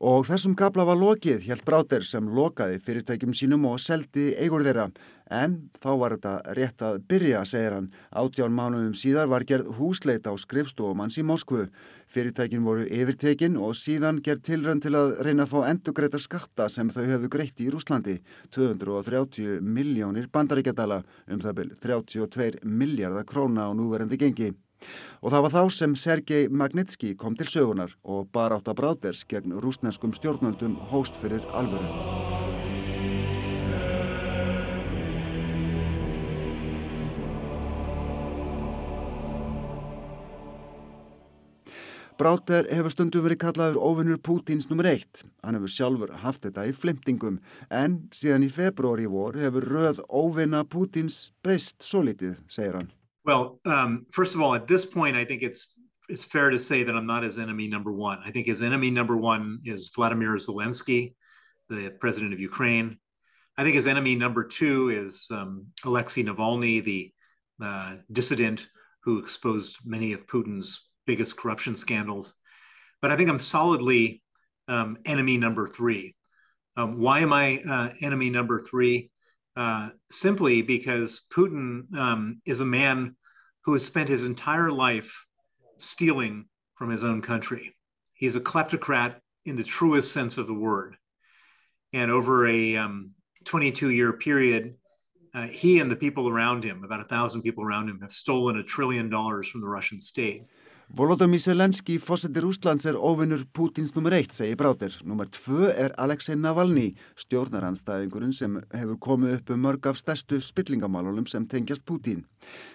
Og 0.00 0.24
þessum 0.24 0.54
kapla 0.56 0.86
var 0.88 0.96
lokið, 0.96 1.42
helt 1.44 1.60
Bráter 1.66 2.00
sem 2.08 2.24
lokaði 2.24 2.78
fyrirtækjum 2.80 3.34
sínum 3.36 3.66
og 3.68 3.82
seldi 3.84 4.30
eigur 4.40 4.64
þeirra. 4.64 4.86
En 5.30 5.70
þá 5.78 5.90
var 6.00 6.14
þetta 6.16 6.54
rétt 6.58 6.82
að 6.82 6.96
byrja, 7.10 7.40
segir 7.46 7.76
hann. 7.76 7.88
Átján 8.10 8.54
mánuðum 8.54 8.96
síðar 8.98 9.30
var 9.30 9.44
gerð 9.46 9.68
húsleit 9.78 10.26
á 10.26 10.34
skrifstofumanns 10.34 11.20
í 11.20 11.24
Moskvu. 11.26 11.68
Fyrirtækin 12.10 12.64
voru 12.66 12.86
yfirtekin 12.90 13.58
og 13.60 13.76
síðan 13.78 14.18
gerð 14.26 14.42
tilrönd 14.48 14.82
til 14.82 14.96
að 14.98 15.20
reyna 15.22 15.46
að 15.46 15.52
fá 15.52 15.60
endugreita 15.70 16.18
skatta 16.18 16.66
sem 16.68 16.90
þau 16.90 17.04
hefðu 17.04 17.30
greitt 17.30 17.62
í 17.62 17.68
Rúslandi. 17.70 18.16
230 18.50 19.62
miljónir 19.62 20.26
bandaríkjadala 20.34 21.04
um 21.30 21.44
það 21.44 21.56
byrj 21.60 21.78
32 21.86 22.64
miljardar 22.66 23.28
króna 23.30 23.70
á 23.70 23.74
núverendi 23.76 24.18
gengi. 24.18 24.50
Og 25.22 25.30
það 25.30 25.46
var 25.46 25.54
þá 25.54 25.62
sem 25.76 25.96
Sergei 26.02 26.48
Magnitski 26.48 27.14
kom 27.20 27.36
til 27.38 27.46
sögunar 27.52 27.94
og 28.02 28.30
bar 28.34 28.56
átt 28.56 28.72
að 28.72 28.80
bráders 28.82 29.26
gegn 29.28 29.58
rúsneskum 29.62 30.16
stjórnöldum 30.16 30.78
hóst 30.90 31.20
fyrir 31.20 31.44
alvöru. 31.52 32.39
Bráter 42.20 42.66
hefur 42.68 42.92
stundum 42.92 43.22
verið 43.24 43.38
kallaður 43.40 43.78
Pútins 44.20 44.66
nr. 44.68 44.84
1. 44.90 45.22
Hann 45.40 45.56
hefur 45.56 45.70
sjálfur 45.72 46.10
haft 46.20 46.42
þetta 46.44 46.66
í 46.68 46.72
en 47.72 47.94
síðan 48.12 48.44
í 48.44 48.50
vor 49.08 49.38
hefur 49.40 49.64
röð 49.64 50.02
Pútins 50.68 51.30
breyst 51.40 51.80
svo 51.80 52.02
litið, 52.04 52.36
segir 52.46 52.76
hann. 52.76 52.90
Well, 53.24 53.60
um, 53.64 54.04
first 54.12 54.34
of 54.34 54.42
all, 54.42 54.54
at 54.54 54.66
this 54.66 54.84
point, 54.84 55.16
I 55.16 55.24
think 55.24 55.42
it's 55.42 55.80
it's 56.10 56.24
fair 56.24 56.50
to 56.50 56.58
say 56.58 56.82
that 56.82 56.94
I'm 56.94 57.06
not 57.06 57.22
his 57.22 57.38
enemy 57.38 57.68
number 57.68 57.92
one. 57.92 58.18
I 58.22 58.30
think 58.30 58.46
his 58.46 58.60
enemy 58.60 58.90
number 58.90 59.16
one 59.16 59.60
is 59.64 59.88
Vladimir 59.88 60.36
Zelensky, 60.36 61.14
the 61.70 61.88
president 62.00 62.34
of 62.34 62.40
Ukraine. 62.40 62.98
I 63.56 63.64
think 63.64 63.76
his 63.76 63.86
enemy 63.86 64.14
number 64.14 64.44
two 64.44 64.90
is 64.90 65.26
um, 65.30 65.68
Alexei 65.86 66.22
Navalny, 66.22 66.82
the 66.82 67.12
uh, 67.62 67.94
dissident 68.12 68.68
who 69.04 69.18
exposed 69.18 69.78
many 69.86 70.12
of 70.12 70.26
Putin's 70.26 70.89
biggest 71.10 71.36
corruption 71.36 71.74
scandals. 71.74 72.36
But 73.02 73.10
I 73.10 73.16
think 73.16 73.28
I'm 73.28 73.40
solidly 73.40 74.22
um, 74.68 74.98
enemy 75.04 75.38
number 75.38 75.66
three. 75.66 76.14
Um, 76.76 77.00
why 77.00 77.18
am 77.18 77.32
I 77.32 77.60
uh, 77.68 77.90
enemy 78.00 78.30
number 78.30 78.60
three? 78.60 79.10
Uh, 79.56 79.88
simply 80.08 80.62
because 80.62 81.22
Putin 81.34 81.92
um, 81.98 82.40
is 82.46 82.60
a 82.60 82.64
man 82.64 83.16
who 83.64 83.72
has 83.72 83.84
spent 83.84 84.08
his 84.08 84.24
entire 84.24 84.70
life 84.70 85.26
stealing 85.78 86.44
from 86.76 86.90
his 86.90 87.02
own 87.02 87.22
country. 87.22 87.74
He's 88.14 88.36
a 88.36 88.40
kleptocrat 88.40 89.16
in 89.44 89.56
the 89.56 89.64
truest 89.64 90.12
sense 90.12 90.38
of 90.38 90.46
the 90.46 90.54
word. 90.54 90.94
And 91.92 92.12
over 92.12 92.46
a 92.46 92.76
um, 92.76 93.14
22 93.46 93.90
year 93.90 94.12
period, 94.12 94.76
uh, 95.34 95.48
he 95.48 95.80
and 95.80 95.90
the 95.90 95.96
people 95.96 96.28
around 96.28 96.62
him, 96.62 96.84
about 96.84 97.00
a 97.00 97.04
thousand 97.04 97.42
people 97.42 97.64
around 97.64 97.88
him, 97.88 97.98
have 98.00 98.12
stolen 98.12 98.58
a 98.58 98.62
trillion 98.62 99.10
dollars 99.10 99.48
from 99.48 99.60
the 99.60 99.68
Russian 99.68 100.00
state. 100.00 100.44
Volodymyr 100.90 101.38
Zelensky, 101.38 102.00
fósettir 102.02 102.42
Úslands, 102.42 102.82
er 102.82 102.96
ofinnur 102.98 103.44
Pútins 103.54 103.92
nummer 103.94 104.10
eitt, 104.16 104.32
segir 104.34 104.56
Bráter. 104.58 104.90
Nummer 105.06 105.28
tvö 105.30 105.68
er 105.70 105.92
Alexei 106.02 106.34
Navalny, 106.34 106.96
stjórnaranstæðingurinn 107.22 108.34
sem 108.34 108.56
hefur 108.74 108.98
komið 108.98 109.36
upp 109.36 109.52
um 109.54 109.62
mörg 109.62 109.86
af 109.86 110.00
stærstu 110.00 110.40
spillingamálunum 110.42 111.28
sem 111.30 111.46
tengjast 111.46 111.86
Pútín. 111.86 112.24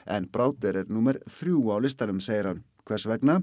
En 0.07 0.29
Bráter 0.31 0.79
er 0.79 0.87
nummer 0.87 1.19
þrjú 1.27 1.75
á 1.75 1.83
listarum, 1.83 2.23
segir 2.23 2.47
hann. 2.53 2.63
Hvers 2.87 3.09
vegna? 3.11 3.41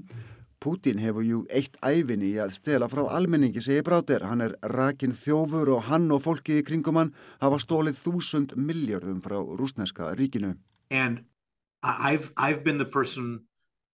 Pútín 0.57 0.97
hefur 1.05 1.21
jú 1.21 1.43
eitt 1.53 1.77
æfinni 1.85 2.33
í 2.33 2.41
að 2.41 2.57
stela 2.57 2.89
frá 2.89 3.05
almenningi, 3.13 3.61
segir 3.61 3.85
Bráter. 3.85 4.25
Hann 4.25 4.41
er 4.41 4.57
rakin 4.73 5.13
þjófur 5.13 5.69
og 5.77 5.85
hann 5.93 6.09
og 6.09 6.25
fólkið 6.25 6.63
í 6.63 6.67
kringum 6.71 6.97
hann 6.97 7.13
hafa 7.45 7.61
stólið 7.61 8.01
þúsund 8.01 8.57
miljardum 8.57 9.21
frá 9.21 9.37
rúsneska 9.37 10.15
ríkinu. 10.17 10.55
And 10.89 11.27
I've, 11.83 12.33
I've 12.37 12.63
been 12.63 12.81
the 12.81 12.89
person 12.89 13.43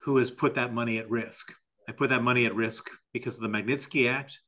who 0.02 0.18
has 0.18 0.32
put 0.32 0.56
that 0.56 0.74
money 0.74 0.98
at 0.98 1.10
risk. 1.10 1.54
I 1.88 1.92
put 1.92 2.10
that 2.10 2.24
money 2.24 2.46
at 2.46 2.56
risk 2.56 2.90
because 3.14 3.36
of 3.36 3.42
the 3.42 3.50
Magnitsky 3.50 4.10
Act. 4.10 4.40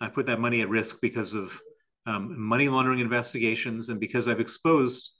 I 0.00 0.08
put 0.08 0.26
that 0.26 0.40
money 0.40 0.62
at 0.62 0.68
risk 0.68 0.98
because 1.02 1.34
of 1.34 1.60
um, 2.06 2.40
money 2.40 2.68
laundering 2.68 3.00
investigations 3.00 3.88
and 3.88 4.00
because 4.00 4.28
I've 4.28 4.40
exposed 4.40 5.10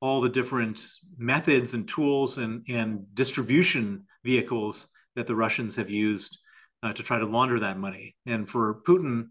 all 0.00 0.20
the 0.20 0.28
different 0.28 0.80
methods 1.16 1.74
and 1.74 1.88
tools 1.88 2.38
and, 2.38 2.62
and 2.68 3.04
distribution 3.14 4.04
vehicles 4.24 4.88
that 5.16 5.26
the 5.26 5.34
Russians 5.34 5.74
have 5.76 5.90
used 5.90 6.38
uh, 6.82 6.92
to 6.92 7.02
try 7.02 7.18
to 7.18 7.26
launder 7.26 7.58
that 7.60 7.78
money. 7.78 8.14
And 8.26 8.48
for 8.48 8.80
Putin, 8.86 9.28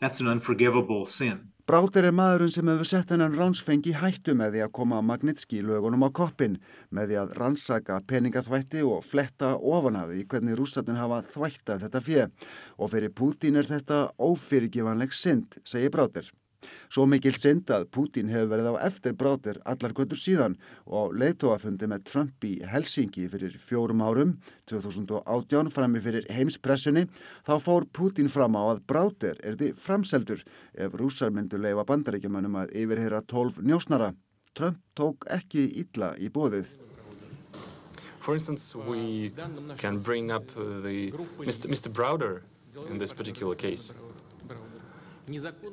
that's 0.00 0.20
an 0.20 0.28
unforgivable 0.28 1.04
sin. 1.04 1.48
Bráter 1.66 2.06
er 2.06 2.14
maðurinn 2.14 2.52
sem 2.54 2.68
hefur 2.70 2.86
sett 2.86 3.08
hennan 3.10 3.32
ránsfengi 3.34 3.96
hættu 3.98 4.36
með 4.38 4.52
því 4.54 4.60
að 4.62 4.72
koma 4.78 5.00
Magnitski 5.02 5.64
lögunum 5.66 6.06
á 6.06 6.14
koppin 6.14 6.54
með 6.94 7.10
því 7.10 7.18
að 7.24 7.32
rannsaka 7.40 7.96
peningaþvætti 8.06 8.84
og 8.86 9.02
fletta 9.02 9.50
ofanaði 9.58 10.20
í 10.22 10.28
hvernig 10.30 10.54
rússatin 10.60 11.00
hafa 11.00 11.24
þvættað 11.32 11.82
þetta 11.88 12.06
fjö 12.06 12.30
og 12.78 12.94
fyrir 12.94 13.16
Pútín 13.18 13.58
er 13.58 13.66
þetta 13.66 14.04
ófyrirgivanleg 14.14 15.10
synd, 15.10 15.58
segir 15.66 15.90
Bráter. 15.90 16.30
Svo 16.92 17.06
mikil 17.10 17.34
synd 17.36 17.70
að 17.72 17.88
Pútín 17.94 18.30
hefur 18.32 18.50
verið 18.54 18.70
á 18.74 18.86
eftir 18.88 19.16
brátir 19.18 19.60
allar 19.64 19.94
kvöldur 19.96 20.20
síðan 20.20 20.56
og 20.86 21.16
leiðtóafundi 21.18 21.88
með 21.90 22.06
Trump 22.10 22.46
í 22.46 22.54
Helsingi 22.66 23.26
fyrir 23.32 23.56
fjórum 23.60 24.04
árum, 24.06 24.36
2018 24.70 25.72
frammi 25.74 26.02
fyrir 26.04 26.28
heimspressunni, 26.32 27.06
þá 27.46 27.54
fór 27.62 27.88
Pútín 27.92 28.30
fram 28.32 28.58
á 28.58 28.62
að 28.74 28.84
brátir 28.88 29.40
er 29.42 29.58
því 29.60 29.72
framseldur 29.78 30.44
ef 30.74 30.96
rúsar 30.98 31.34
myndu 31.34 31.60
leifa 31.60 31.86
bandaríkjumannum 31.88 32.62
að 32.62 32.74
yfirheyra 32.82 33.22
12 33.26 33.62
njósnara. 33.66 34.12
Trump 34.56 34.80
tók 34.96 35.26
ekki 35.28 35.68
illa 35.82 36.14
í 36.16 36.30
bóðið. 36.32 36.70
For 38.26 38.34
instance, 38.34 38.74
we 38.74 39.30
can 39.78 39.98
bring 39.98 40.32
up 40.32 40.46
the 40.56 41.12
Mr. 41.38 41.68
Mr. 41.70 41.92
Browder 41.92 42.42
in 42.90 42.98
this 42.98 43.12
particular 43.12 43.54
case. 43.54 43.92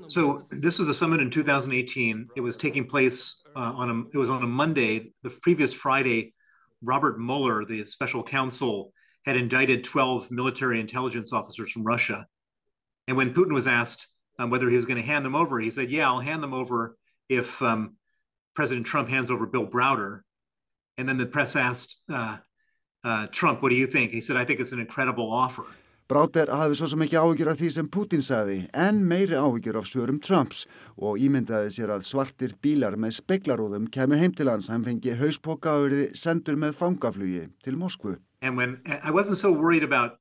So 0.10 0.43
this 0.51 0.79
was 0.79 0.88
the 0.88 0.93
summit 0.93 1.19
in 1.19 1.29
2018. 1.29 2.29
It 2.36 2.41
was 2.41 2.57
taking 2.57 2.86
place 2.86 3.43
uh, 3.55 3.60
on 3.60 3.89
a 3.89 4.00
it 4.13 4.17
was 4.17 4.29
on 4.29 4.43
a 4.43 4.48
Monday. 4.48 5.12
The 5.22 5.29
previous 5.29 5.74
Friday, 5.74 6.33
Robert 6.81 7.19
Mueller, 7.19 7.65
the 7.65 7.86
special 7.86 8.24
counsel, 8.24 8.93
had 9.25 9.38
indicted 9.38 9.83
12 9.83 10.31
military 10.31 10.79
intelligence 10.79 11.31
officers 11.31 11.72
from 11.72 11.83
Russia. 11.83 12.25
And 13.07 13.17
when 13.17 13.33
Putin 13.33 13.53
was 13.53 13.67
asked 13.67 14.07
um, 14.39 14.50
whether 14.50 14.69
he 14.69 14.75
was 14.75 14.86
going 14.86 14.98
to 14.98 15.03
hand 15.03 15.25
them 15.25 15.36
over, 15.36 15.60
he 15.60 15.69
said, 15.69 15.91
"Yeah, 15.91 16.07
I'll 16.07 16.19
hand 16.19 16.41
them 16.41 16.53
over 16.53 16.98
if 17.29 17.62
um, 17.62 17.95
President 18.55 18.86
Trump 18.86 19.10
hands 19.10 19.29
over 19.29 19.45
Bill 19.45 19.67
Browder." 19.67 20.22
And 20.98 21.07
then 21.07 21.17
the 21.17 21.25
press 21.25 21.55
asked 21.55 22.01
uh, 22.10 22.38
uh, 23.03 23.27
Trump, 23.27 23.62
"What 23.62 23.69
do 23.69 23.75
you 23.75 23.88
think?" 23.88 24.12
He 24.12 24.22
said, 24.22 24.38
"I 24.38 24.45
think 24.45 24.60
it's 24.60 24.72
an 24.72 24.79
incredible 24.79 25.31
offer." 25.31 25.65
Browder 26.13 26.51
hafði 26.53 26.75
svo 26.77 26.88
sem 26.91 27.01
ekki 27.01 27.17
áhyggjur 27.17 27.50
af 27.50 27.58
því 27.58 27.67
sem 27.74 27.88
Putin 27.89 28.22
sagði, 28.22 28.58
en 28.77 29.00
meiri 29.10 29.34
áhyggjur 29.34 29.79
af 29.79 29.88
svörum 29.89 30.20
Trumps 30.22 30.67
og 30.93 31.17
ímyndaði 31.17 31.72
sér 31.74 31.89
að 31.89 32.03
svartir 32.05 32.51
bílar 32.62 32.93
með 33.01 33.17
kemur 33.89 34.22
heim 34.22 34.36
til 34.38 34.51
hans, 34.51 34.70
hann 34.70 34.84
fengi 34.86 35.15
hauspoka 35.17 35.74
sendur 36.13 36.55
með 36.55 36.75
fangaflugi 36.77 37.48
til 37.63 37.77
Moskvu. 37.82 38.20
And 38.43 38.55
when 38.55 38.77
I 38.86 39.10
wasn't 39.10 39.38
so 39.38 39.51
worried 39.51 39.84
about 39.84 40.20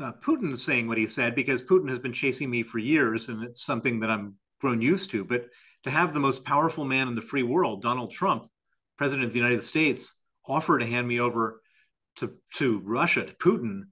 uh, 0.00 0.10
Putin 0.26 0.58
saying 0.58 0.88
what 0.88 0.98
he 0.98 1.06
said 1.06 1.36
because 1.36 1.62
Putin 1.62 1.88
has 1.88 2.00
been 2.00 2.12
chasing 2.12 2.50
me 2.50 2.64
for 2.64 2.80
years 2.80 3.28
and 3.28 3.44
it's 3.44 3.62
something 3.62 4.00
that 4.00 4.10
I'm 4.10 4.34
grown 4.60 4.82
used 4.82 5.10
to, 5.12 5.24
but 5.24 5.46
to 5.84 5.90
have 5.90 6.14
the 6.14 6.20
most 6.20 6.44
powerful 6.44 6.84
man 6.84 7.06
in 7.06 7.14
the 7.14 7.22
free 7.22 7.44
world, 7.44 7.80
Donald 7.80 8.10
Trump, 8.10 8.50
president 8.96 9.26
of 9.26 9.32
the 9.32 9.38
United 9.38 9.62
States, 9.62 10.16
offer 10.48 10.80
to 10.80 10.86
hand 10.86 11.06
me 11.06 11.20
over 11.20 11.62
to, 12.16 12.32
to 12.54 12.80
Russia, 12.84 13.24
to 13.24 13.34
Putin, 13.36 13.84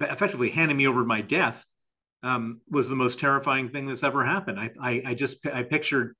effectively 0.00 0.50
handing 0.50 0.76
me 0.76 0.86
over 0.86 1.04
my 1.04 1.20
death 1.20 1.64
um, 2.22 2.60
was 2.68 2.88
the 2.88 2.96
most 2.96 3.18
terrifying 3.18 3.68
thing 3.70 3.86
that's 3.86 4.02
ever 4.02 4.24
happened. 4.24 4.58
I, 4.58 4.70
I, 4.80 5.02
I 5.06 5.14
just 5.14 5.44
I 5.46 5.62
pictured 5.62 6.14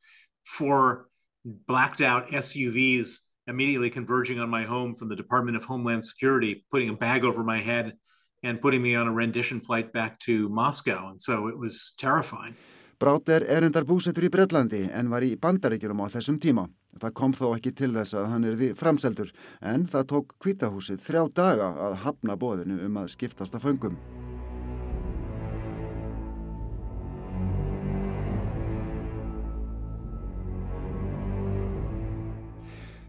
four 0.45 1.07
blacked 1.45 2.01
out 2.01 2.29
SUVs 2.29 3.19
immediately 3.47 3.91
converging 3.91 4.39
on 4.39 4.49
my 4.49 4.65
home 4.65 4.95
from 4.95 5.09
the 5.09 5.17
Department 5.17 5.57
of 5.57 5.65
Homeland 5.65 6.05
Security, 6.05 6.65
putting 6.71 6.89
a 6.89 6.95
bag 6.95 7.25
over 7.25 7.43
my 7.43 7.61
head 7.61 7.95
and 8.43 8.61
putting 8.61 8.83
me 8.83 8.95
on 8.95 9.07
a 9.07 9.13
rendition 9.13 9.61
flight 9.61 9.93
back 9.93 10.19
to 10.21 10.49
Moscow. 10.49 11.11
And 11.11 11.21
so 11.21 11.49
it 11.49 11.59
was 11.59 11.95
terrifying. 11.99 12.57
Bráter 13.03 13.43
er 13.51 13.65
endar 13.67 13.83
búsettur 13.83 14.23
í 14.23 14.29
Breitlandi 14.31 14.85
en 14.95 15.09
var 15.11 15.25
í 15.27 15.33
bandaríkjunum 15.35 16.05
á 16.07 16.13
þessum 16.13 16.37
tíma. 16.39 16.69
Það 17.03 17.15
kom 17.19 17.35
þó 17.35 17.49
ekki 17.57 17.73
til 17.75 17.91
þess 17.97 18.15
að 18.15 18.29
hann 18.31 18.47
er 18.47 18.55
því 18.61 18.69
framseldur 18.79 19.33
en 19.73 19.89
það 19.91 20.11
tók 20.13 20.35
kvítahúsið 20.39 21.03
þrjá 21.03 21.25
daga 21.35 21.73
að 21.89 22.03
hafna 22.05 22.39
bóðinu 22.39 22.79
um 22.87 23.03
að 23.03 23.11
skiptast 23.17 23.59
af 23.59 23.67
föngum. 23.67 23.99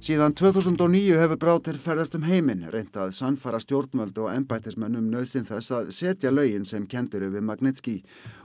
Síðan 0.03 0.33
2009 0.35 1.15
hefur 1.15 1.37
Bráter 1.39 1.77
ferðast 1.79 2.17
um 2.17 2.25
heiminn, 2.27 2.65
reynt 2.73 2.97
að 2.99 3.13
sannfara 3.15 3.61
stjórnvöld 3.63 4.17
og 4.19 4.33
ennbættismennum 4.33 5.05
nöðsinn 5.07 5.45
þess 5.47 5.71
að 5.77 5.93
setja 5.95 6.33
lögin 6.33 6.67
sem 6.67 6.83
kendur 6.91 7.23
við 7.31 7.45
Magnitski 7.47 7.93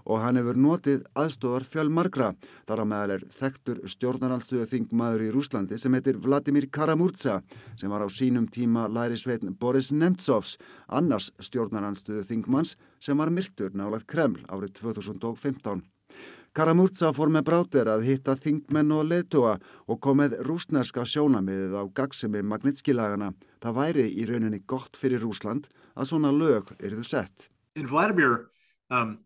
og 0.07 0.23
hann 0.23 0.39
hefur 0.39 0.55
notið 0.55 1.03
aðstóðar 1.19 1.67
fjölmarkra. 1.67 2.31
Þar 2.71 2.85
á 2.87 2.91
meðal 2.93 3.17
er 3.17 3.27
þektur 3.41 3.83
stjórnarandstöðu 3.91 4.71
þingmaður 4.71 5.27
í 5.27 5.35
Rúslandi 5.35 5.83
sem 5.83 5.99
heitir 5.99 6.23
Vladimir 6.23 6.71
Karamurza 6.71 7.41
sem 7.75 7.91
var 7.91 8.07
á 8.07 8.09
sínum 8.09 8.47
tíma 8.47 8.87
læri 8.87 9.19
sveitn 9.19 9.59
Boris 9.59 9.91
Nemtsovs, 9.91 10.61
annars 10.87 11.33
stjórnarandstöðu 11.43 12.23
þingmanns 12.31 12.79
sem 13.03 13.19
var 13.19 13.35
myrktur 13.35 13.75
nálagt 13.75 14.07
Kreml 14.07 14.47
árið 14.47 14.79
2015. 14.79 15.83
Karamurza 16.59 17.13
fór 17.15 17.31
með 17.31 17.45
brátir 17.47 17.87
að 17.87 18.01
hitta 18.03 18.33
þingmenn 18.35 18.89
og 18.91 19.05
leðtúa 19.07 19.53
og 19.87 19.99
kom 20.03 20.17
með 20.19 20.33
rúsnerska 20.43 21.05
sjónamiðið 21.07 21.77
á 21.79 21.87
gagsemi 21.95 22.41
Magnitski-lagana. 22.43 23.29
Það 23.63 23.77
væri 23.77 24.07
í 24.11 24.25
rauninni 24.27 24.59
gott 24.67 24.99
fyrir 24.99 25.23
Rúsland 25.23 25.69
að 25.95 26.09
svona 26.11 26.33
lög 26.35 26.73
erðu 26.83 27.05
sett. 27.07 27.47
And 27.77 27.87
Vladimir 27.87 28.51
um, 28.91 29.21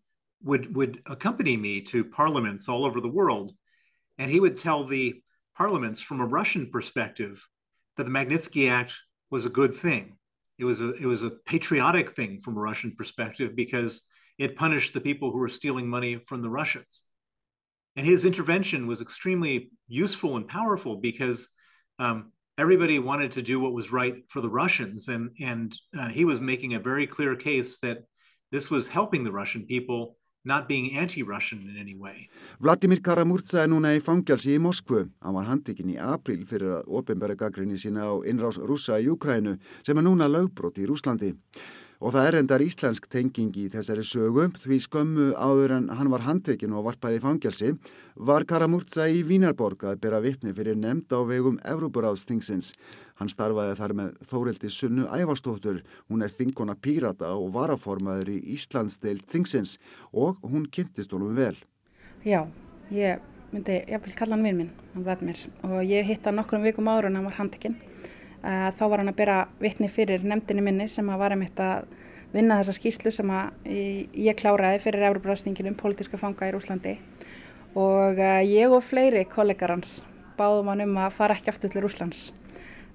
would, 0.45 0.77
would 0.77 1.01
accompany 1.07 1.57
me 1.57 1.81
to 1.81 2.05
parliaments 2.05 2.69
all 2.69 2.85
over 2.85 3.01
the 3.01 3.09
world 3.09 3.55
and 4.19 4.31
he 4.31 4.39
would 4.39 4.59
tell 4.59 4.85
the 4.85 5.23
parliaments 5.57 6.03
from 6.03 6.21
a 6.21 6.27
Russian 6.27 6.69
perspective 6.69 7.41
that 7.97 8.04
the 8.04 8.13
Magnitsky 8.13 8.69
Act 8.69 8.93
was 9.30 9.47
a 9.47 9.56
good 9.56 9.75
thing. 9.75 10.19
It 10.59 10.67
was 10.67 10.83
a, 10.83 10.93
it 11.00 11.06
was 11.06 11.23
a 11.23 11.30
patriotic 11.47 12.11
thing 12.11 12.43
from 12.43 12.59
a 12.59 12.61
Russian 12.61 12.93
perspective 12.95 13.56
because 13.56 14.06
it 14.37 14.54
punished 14.54 14.93
the 14.93 15.00
people 15.00 15.30
who 15.30 15.39
were 15.39 15.49
stealing 15.49 15.89
money 15.89 16.21
from 16.26 16.43
the 16.43 16.50
Russians. 16.50 17.06
And 17.97 18.07
his 18.07 18.25
intervention 18.25 18.87
was 18.87 19.00
extremely 19.00 19.71
useful 19.87 20.37
and 20.37 20.49
powerful 20.49 20.97
because 20.97 21.49
um, 21.99 22.33
everybody 22.57 22.99
wanted 22.99 23.33
to 23.33 23.43
do 23.43 23.61
what 23.61 23.75
was 23.75 23.93
right 23.93 24.25
for 24.28 24.41
the 24.41 24.49
Russians. 24.49 25.09
And, 25.09 25.31
and 25.41 25.75
uh, 25.99 26.09
he 26.09 26.25
was 26.25 26.41
making 26.41 26.75
a 26.75 26.81
very 26.81 27.07
clear 27.07 27.37
case 27.37 27.78
that 27.81 27.99
this 28.50 28.71
was 28.71 28.89
helping 28.89 29.25
the 29.25 29.33
Russian 29.33 29.67
people, 29.67 30.17
not 30.45 30.69
being 30.69 30.97
anti-Russian 30.97 31.69
in 31.69 31.76
any 31.78 31.95
way. 31.95 32.28
Vladimir 32.61 33.00
Karamurza 33.00 33.63
er 33.63 33.69
núna 33.71 33.93
í 33.97 34.00
fangelsi 34.02 34.57
í 34.57 34.61
Moskvu. 34.61 35.05
Hann 35.23 35.37
var 35.37 35.47
handikinn 35.47 35.93
í 35.95 36.00
april 36.00 36.43
fyrir 36.49 36.81
að 36.81 36.91
ofinbæra 36.99 37.37
gaggrinni 37.39 37.78
sína 37.78 38.09
á 38.09 38.13
innrás 38.26 38.59
rúsa 38.59 38.99
í 39.00 39.09
Ukrænu 39.13 39.59
sem 39.87 39.97
er 39.97 40.05
núna 40.05 40.28
lögbrot 40.33 40.81
í 40.83 40.89
Rúslandi. 40.89 41.33
Og 42.02 42.10
það 42.10 42.25
er 42.26 42.34
endar 42.41 42.62
íslensk 42.65 43.04
tenging 43.06 43.54
í 43.62 43.69
þessari 43.71 44.02
sögu 44.02 44.49
því 44.58 44.78
skömmu 44.82 45.26
áður 45.38 45.75
en 45.76 45.84
hann 45.95 46.08
var 46.10 46.25
handtekinn 46.26 46.73
og 46.75 46.88
varpaði 46.88 47.21
í 47.21 47.23
fangelsi 47.23 47.69
var 48.28 48.43
Karamurza 48.50 49.06
í 49.06 49.21
Vínarborg 49.28 49.84
að 49.86 50.00
byrja 50.02 50.19
vittni 50.25 50.54
fyrir 50.56 50.80
nefnd 50.82 51.15
á 51.15 51.23
vegum 51.28 51.60
Evrópuráðstingsins. 51.62 52.73
Hann 53.23 53.30
starfaði 53.30 53.76
þar 53.78 53.95
með 54.00 54.17
Þórildi 54.32 54.73
Sunnu 54.75 55.06
Ævarstóttur, 55.15 55.78
hún 56.10 56.26
er 56.26 56.34
þingona 56.34 56.75
pírata 56.75 57.30
og 57.36 57.54
varaformaður 57.54 58.34
í 58.34 58.41
Íslandsdeild 58.56 59.23
Þingsins 59.30 59.76
og 60.10 60.43
hún 60.43 60.67
kynntist 60.75 61.15
honum 61.15 61.38
vel. 61.38 61.54
Já, 62.26 62.49
ég 62.91 63.23
myndi, 63.54 63.78
ég 63.78 64.02
vil 64.02 64.19
kalla 64.19 64.34
hann 64.34 64.50
vinn 64.50 64.58
minn, 64.65 64.75
hann 64.99 65.26
mér 65.30 65.47
og 65.71 65.78
ég 65.86 66.10
hitt 66.10 66.26
hann 66.26 66.41
nokkrum 66.43 66.67
vikum 66.67 66.91
áður 66.91 67.12
en 67.12 67.21
hann 67.21 67.30
var 67.30 67.38
handtekinn 67.38 67.78
þá 68.43 68.85
var 68.91 69.02
hann 69.02 69.13
að 69.13 69.19
byrja 69.21 69.39
vittni 69.63 69.89
fyrir 69.93 70.25
nefndinni 70.26 70.65
minni 70.67 70.89
sem 70.91 71.09
að 71.11 71.21
var 71.23 71.35
einmitt 71.37 71.61
að 71.63 71.87
vinna 72.33 72.59
þessa 72.59 72.75
skýslu 72.78 73.13
sem 73.15 73.31
að 73.31 73.69
ég 73.69 74.39
kláraði 74.39 74.81
fyrir 74.83 75.07
Európa-ráðstingin 75.11 75.71
um 75.71 75.78
pólitíska 75.78 76.19
fanga 76.19 76.49
í 76.49 76.55
Rúslandi 76.55 76.97
og 77.78 78.19
ég 78.49 78.73
og 78.73 78.83
fleiri 78.85 79.23
kollegar 79.31 79.76
hans 79.76 80.00
báðum 80.39 80.73
hann 80.73 80.87
um 80.89 81.02
að 81.05 81.19
fara 81.19 81.37
ekki 81.37 81.52
aftur 81.52 81.71
til 81.73 81.85
Rúslands 81.85 82.31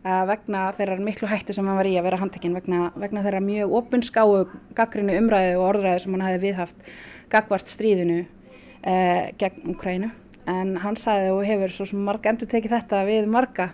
vegna 0.04 0.68
þeirra 0.78 0.98
miklu 1.04 1.28
hættu 1.28 1.56
sem 1.56 1.68
hann 1.68 1.80
var 1.80 1.88
í 1.90 1.96
að 2.00 2.08
vera 2.08 2.20
handtekinn 2.22 2.56
vegna, 2.56 2.92
vegna 2.96 3.24
þeirra 3.26 3.42
mjög 3.44 3.74
opinskáu 3.82 4.46
gaggrinu 4.78 5.18
umræðu 5.20 5.58
og 5.58 5.66
orðræðu 5.72 6.04
sem 6.04 6.16
hann 6.16 6.26
hefði 6.28 6.44
viðhaft 6.46 6.88
gagvart 7.34 7.72
stríðinu 7.72 8.20
eh, 8.24 9.34
gegn 9.40 9.74
Ukrænu 9.74 10.12
en 10.48 10.78
hann 10.84 11.00
sagði 11.00 11.34
og 11.34 11.44
hefur 11.48 11.74
svo 11.76 11.90
sem 11.90 12.06
marga 12.08 12.32
endur 12.32 12.50
tekið 12.52 12.78
þetta 12.78 13.04
við 13.10 13.28
marga 13.32 13.72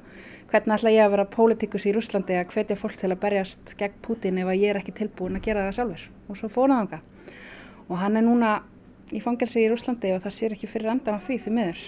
hvernig 0.54 0.76
ætla 0.76 0.92
ég 0.94 1.02
að 1.02 1.16
vera 1.16 1.26
pólitíkus 1.34 1.88
í 1.90 1.92
Rúslandi 1.96 2.36
að 2.38 2.52
hvetja 2.54 2.76
fólk 2.78 3.00
til 3.00 3.10
að 3.10 3.22
berjast 3.24 3.74
gegn 3.80 3.96
Putin 4.06 4.38
ef 4.38 4.52
ég 4.54 4.70
er 4.70 4.78
ekki 4.78 4.94
tilbúin 5.00 5.40
að 5.40 5.48
gera 5.48 5.64
það 5.66 5.78
sjálfur? 5.80 6.04
Og 6.30 6.38
svo 6.38 6.50
fónaði 6.54 7.00
hann 7.00 7.10
og 7.90 7.98
hann 8.00 8.20
er 8.20 8.26
núna 8.26 8.52
í 9.14 9.22
fangelsi 9.24 9.64
í 9.64 9.72
Rúslandi 9.72 10.14
og 10.14 10.22
það 10.24 10.36
sér 10.36 10.54
ekki 10.56 10.70
fyrir 10.70 10.94
endan 10.94 11.18
af 11.18 11.26
því 11.26 11.40
því 11.44 11.54
miður. 11.58 11.82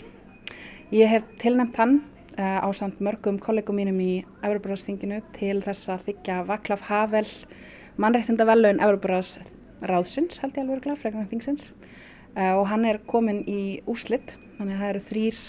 Ég 0.94 1.12
hef 1.14 1.28
tilnæmt 1.42 1.78
hann 1.80 1.94
uh, 2.40 2.66
á 2.66 2.70
samt 2.74 3.02
mörgum 3.06 3.38
kollegum 3.42 3.78
mínum 3.78 4.00
í 4.02 4.26
Európaráðsþinginu 4.46 5.22
til 5.38 5.60
þess 5.66 5.92
að 5.94 6.10
þykja 6.10 6.40
Vaklaf 6.50 6.88
Havel 6.90 7.28
mannrættinda 8.02 8.48
velun 8.50 8.82
Európaráðsráðsins 8.84 10.42
held 10.42 10.58
ég 10.58 10.66
alveg 10.66 10.84
glæð 10.88 11.04
frekna 11.04 11.28
þingsins. 11.30 11.70
Uh, 12.34 12.58
og 12.58 12.66
hann 12.74 12.90
er 12.90 13.00
komin 13.08 13.44
í 13.46 13.80
úslitt 13.90 14.36
þannig 14.58 14.76
að 14.76 14.82
það 14.82 14.92
eru 14.92 15.06
þrýr 15.12 15.46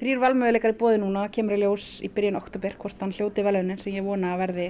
þrýr 0.00 0.20
valmöguleikar 0.22 0.74
í 0.74 0.78
bóði 0.78 0.98
núna, 1.02 1.28
kemur 1.32 1.56
í 1.56 1.62
ljós 1.62 2.00
í 2.04 2.10
byrjun 2.12 2.40
oktober 2.40 2.76
hvort 2.80 3.00
hann 3.02 3.14
hljóti 3.14 3.44
velunin 3.46 3.80
sem 3.82 3.94
ég 3.94 4.06
vona 4.06 4.34
að 4.34 4.42
verði 4.44 4.68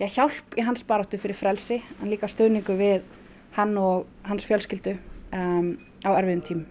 já, 0.00 0.06
hjálp 0.06 0.58
í 0.58 0.66
hans 0.66 0.84
baróttu 0.86 1.20
fyrir 1.20 1.38
frelsi 1.38 1.80
en 2.00 2.12
líka 2.12 2.28
stöðningu 2.30 2.76
við 2.78 3.02
hann 3.56 3.76
og 3.78 4.06
hans 4.26 4.46
fjölskyldu 4.48 4.96
um, 5.32 5.74
á 6.02 6.10
erfiðum 6.16 6.44
tím. 6.44 6.64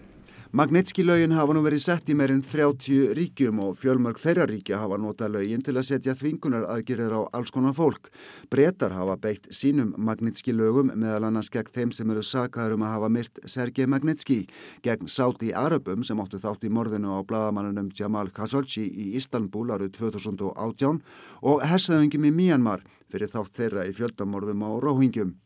Magnitski 0.54 1.02
lögin 1.02 1.32
hafa 1.34 1.50
nú 1.50 1.64
verið 1.64 1.80
sett 1.82 2.10
í 2.12 2.14
meirinn 2.14 2.44
30 2.46 3.08
ríkjum 3.18 3.58
og 3.64 3.72
fjölmörg 3.74 4.20
þeirra 4.22 4.44
ríkja 4.46 4.78
hafa 4.78 5.00
notað 5.02 5.32
lögin 5.34 5.64
til 5.66 5.74
að 5.74 5.88
setja 5.88 6.14
þvingunar 6.14 6.68
aðgerðir 6.70 7.10
á 7.10 7.20
alls 7.34 7.50
konar 7.50 7.74
fólk. 7.74 8.06
Bretar 8.54 8.94
hafa 8.94 9.16
beitt 9.18 9.48
sínum 9.50 9.90
Magnitski 9.98 10.54
lögum 10.54 10.94
meðal 10.94 11.26
annars 11.26 11.50
gegn 11.50 11.74
þeim 11.74 11.90
sem 11.98 12.14
eru 12.14 12.22
sakaður 12.22 12.76
um 12.76 12.86
að 12.86 12.94
hafa 12.94 13.10
myrt 13.16 13.42
Sergei 13.50 13.90
Magnitski, 13.90 14.44
gegn 14.86 15.10
Sáti 15.10 15.50
Arabum 15.50 16.06
sem 16.06 16.22
áttu 16.22 16.38
þátt 16.38 16.62
í 16.62 16.70
morðinu 16.70 17.18
á 17.18 17.26
bladamannunum 17.26 17.90
Jamal 17.90 18.30
Khashoggi 18.30 18.86
í 18.86 19.10
Istanbul 19.18 19.72
árið 19.74 19.96
2018 19.98 21.02
og 21.42 21.66
hessaðungum 21.66 22.30
í 22.30 22.36
Myanmar 22.44 22.86
fyrir 23.10 23.26
þátt 23.34 23.58
þeirra 23.58 23.90
í 23.90 23.96
fjöldamorðum 23.98 24.62
á 24.62 24.70
Róhingjum. 24.86 25.40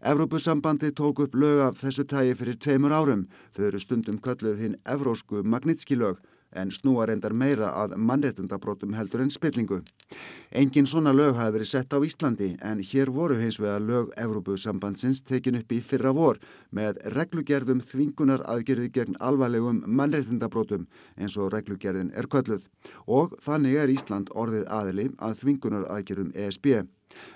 Evrópusambandi 0.00 0.92
tók 0.92 1.18
upp 1.18 1.34
lög 1.34 1.60
af 1.66 1.78
þessu 1.82 2.04
tægi 2.06 2.34
fyrir 2.38 2.58
tveimur 2.62 2.92
árum. 2.94 3.24
Þau 3.50 3.64
eru 3.66 3.78
stundum 3.82 4.18
kölluð 4.22 4.60
hinn 4.62 4.76
evrósku 4.86 5.42
magnitski 5.42 5.96
lög 5.98 6.20
en 6.54 6.70
snúa 6.70 7.06
reyndar 7.08 7.34
meira 7.34 7.72
að 7.76 7.96
mannrettundabrótum 7.98 8.94
heldur 8.94 9.24
en 9.24 9.32
spillingu. 9.34 9.80
Engin 10.54 10.86
svona 10.86 11.12
lög 11.12 11.34
hafi 11.36 11.56
verið 11.56 11.70
sett 11.70 11.92
á 11.92 11.98
Íslandi 11.98 12.52
en 12.62 12.78
hér 12.80 13.10
voru 13.12 13.40
hins 13.40 13.58
vegar 13.60 13.82
lög 13.82 14.12
Evrópusambandsins 14.16 15.20
tekin 15.20 15.58
upp 15.58 15.72
í 15.72 15.80
fyrra 15.82 16.14
vor 16.14 16.38
með 16.70 17.02
reglugerðum 17.16 17.82
þvingunar 17.82 18.44
aðgerði 18.46 18.92
gegn 18.94 19.18
alvarlegum 19.20 19.82
mannrettundabrótum 19.86 20.86
eins 21.18 21.36
og 21.36 21.50
reglugerðin 21.52 22.14
er 22.14 22.30
kölluð 22.30 22.70
og 23.06 23.34
þannig 23.42 23.82
er 23.82 23.92
Ísland 23.98 24.30
orðið 24.30 24.70
aðili 24.70 25.10
að 25.18 25.42
þvingunar 25.42 25.90
aðgerðum 25.90 26.32
ESB. 26.38 26.86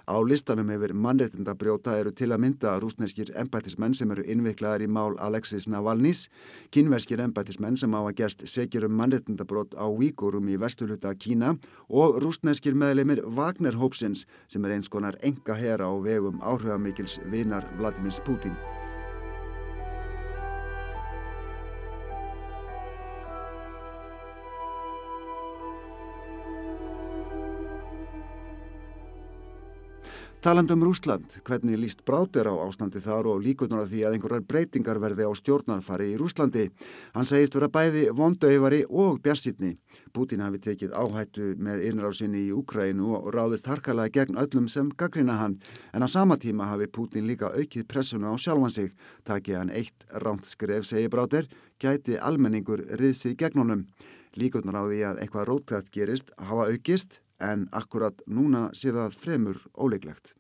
Á 0.05 0.17
listanum 0.21 0.69
hefur 0.73 0.93
mannreittinda 0.95 1.55
brjóta 1.59 1.97
eru 2.01 2.13
til 2.13 2.31
að 2.33 2.43
mynda 2.45 2.75
rúsneskir 2.83 3.33
embættismenn 3.39 3.97
sem 3.97 4.11
eru 4.15 4.25
innviklaðar 4.27 4.85
í 4.85 4.91
mál 4.91 5.17
Alexis 5.23 5.69
Navalnís, 5.71 6.27
kynverskir 6.75 7.23
embættismenn 7.25 7.79
sem 7.81 7.95
á 7.95 8.01
að 8.03 8.17
gerst 8.21 8.47
segir 8.51 8.87
um 8.89 8.97
mannreittinda 8.99 9.47
brot 9.49 9.77
á 9.79 9.87
Víkurum 9.89 10.51
í 10.53 10.59
vesturluta 10.61 11.15
Kína 11.15 11.57
og 11.89 12.21
rúsneskir 12.23 12.77
meðleimir 12.77 13.25
Wagner 13.25 13.79
Hópsins 13.79 14.27
sem 14.49 14.65
er 14.65 14.77
eins 14.77 14.93
konar 14.93 15.19
enga 15.23 15.57
hera 15.57 15.89
á 15.89 15.95
vegum 16.03 16.43
áhrifamikils 16.43 17.21
vinar 17.31 17.67
Vladimir 17.79 18.17
Putin. 18.27 18.57
Taland 30.43 30.71
um 30.71 30.83
Rúsland, 30.83 31.39
hvernig 31.47 31.79
líst 31.79 32.01
brátir 32.03 32.49
á 32.51 32.55
ástandi 32.67 32.99
þar 32.99 33.29
og 33.31 33.45
líkunar 33.45 33.85
að 33.85 33.93
því 33.93 34.01
að 34.03 34.15
einhverjar 34.17 34.43
breytingar 34.51 34.99
verði 34.99 35.23
á 35.23 35.31
stjórnarfari 35.39 36.09
í 36.11 36.17
Rúslandi. 36.19 36.65
Hann 37.15 37.29
segist 37.31 37.55
vera 37.55 37.69
bæði 37.71 38.09
vondauðvari 38.11 38.81
og 38.91 39.21
bjarsitni. 39.23 39.77
Putin 40.11 40.43
hafi 40.43 40.59
tekið 40.67 40.99
áhættu 40.99 41.53
með 41.63 41.87
innrásinni 41.93 42.43
í 42.49 42.51
Ukrænu 42.59 43.15
og 43.21 43.31
ráðist 43.31 43.71
harkalega 43.71 44.11
gegn 44.19 44.43
öllum 44.43 44.67
sem 44.67 44.91
gaggrina 44.91 45.39
hann. 45.39 45.61
En 45.95 46.03
á 46.03 46.11
sama 46.11 46.35
tíma 46.35 46.67
hafi 46.73 46.91
Putin 46.91 47.31
líka 47.31 47.55
aukið 47.55 47.87
pressuna 47.87 48.35
á 48.35 48.37
sjálfan 48.37 48.75
sig. 48.75 48.91
Takið 49.23 49.61
hann 49.61 49.71
eitt 49.71 50.11
ránt 50.11 50.51
skref, 50.51 50.91
segi 50.91 51.07
brátir, 51.07 51.47
gæti 51.79 52.19
almenningur 52.19 52.83
riðsið 52.99 53.39
gegn 53.39 53.63
honum. 53.63 53.87
Líkunar 54.35 54.75
á 54.75 54.91
því 54.91 55.05
að 55.07 55.23
eitthvað 55.23 55.53
rótgætt 55.53 55.95
gerist 55.95 56.35
hafa 56.35 56.67
aukist 56.67 57.23
en 57.43 57.67
akkurat 57.73 58.23
núna 58.27 58.71
sé 58.79 58.93
það 58.95 59.19
fremur 59.19 59.59
óleiklegt. 59.75 60.33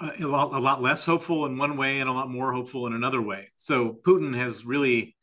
A 0.00 0.26
lot, 0.26 0.54
a 0.54 0.60
lot 0.60 0.82
less 0.82 1.04
hopeful 1.06 1.46
in 1.46 1.58
one 1.58 1.76
way 1.76 2.00
and 2.00 2.08
a 2.08 2.12
lot 2.12 2.30
more 2.30 2.52
hopeful 2.52 2.86
in 2.86 2.92
another 2.92 3.20
way. 3.20 3.48
So 3.56 3.98
Putin 4.06 4.36
has 4.36 4.64
really 4.64 5.16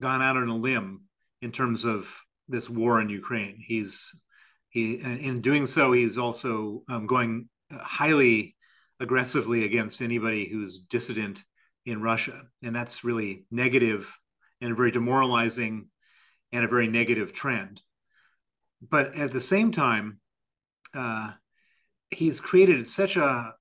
gone 0.00 0.22
out 0.22 0.36
on 0.36 0.48
a 0.48 0.56
limb 0.56 1.02
in 1.42 1.50
terms 1.50 1.84
of 1.84 2.08
this 2.48 2.70
war 2.70 3.00
in 3.00 3.08
Ukraine. 3.08 3.56
He's 3.58 4.20
he 4.68 4.94
in 4.94 5.40
doing 5.40 5.66
so 5.66 5.92
he's 5.92 6.18
also 6.18 6.82
um, 6.88 7.06
going 7.06 7.48
highly 7.70 8.56
aggressively 9.00 9.64
against 9.64 10.02
anybody 10.02 10.48
who's 10.48 10.78
dissident 10.78 11.44
in 11.86 12.02
Russia, 12.02 12.42
and 12.62 12.74
that's 12.74 13.04
really 13.04 13.46
negative 13.50 14.12
and 14.60 14.72
a 14.72 14.74
very 14.74 14.90
demoralizing 14.90 15.88
and 16.52 16.64
a 16.64 16.68
very 16.68 16.88
negative 16.88 17.32
trend. 17.32 17.82
But 18.80 19.14
at 19.14 19.30
the 19.30 19.40
same 19.40 19.72
time, 19.72 20.20
uh, 20.94 21.32
he's 22.10 22.40
created 22.40 22.86
such 22.86 23.16
a, 23.16 23.54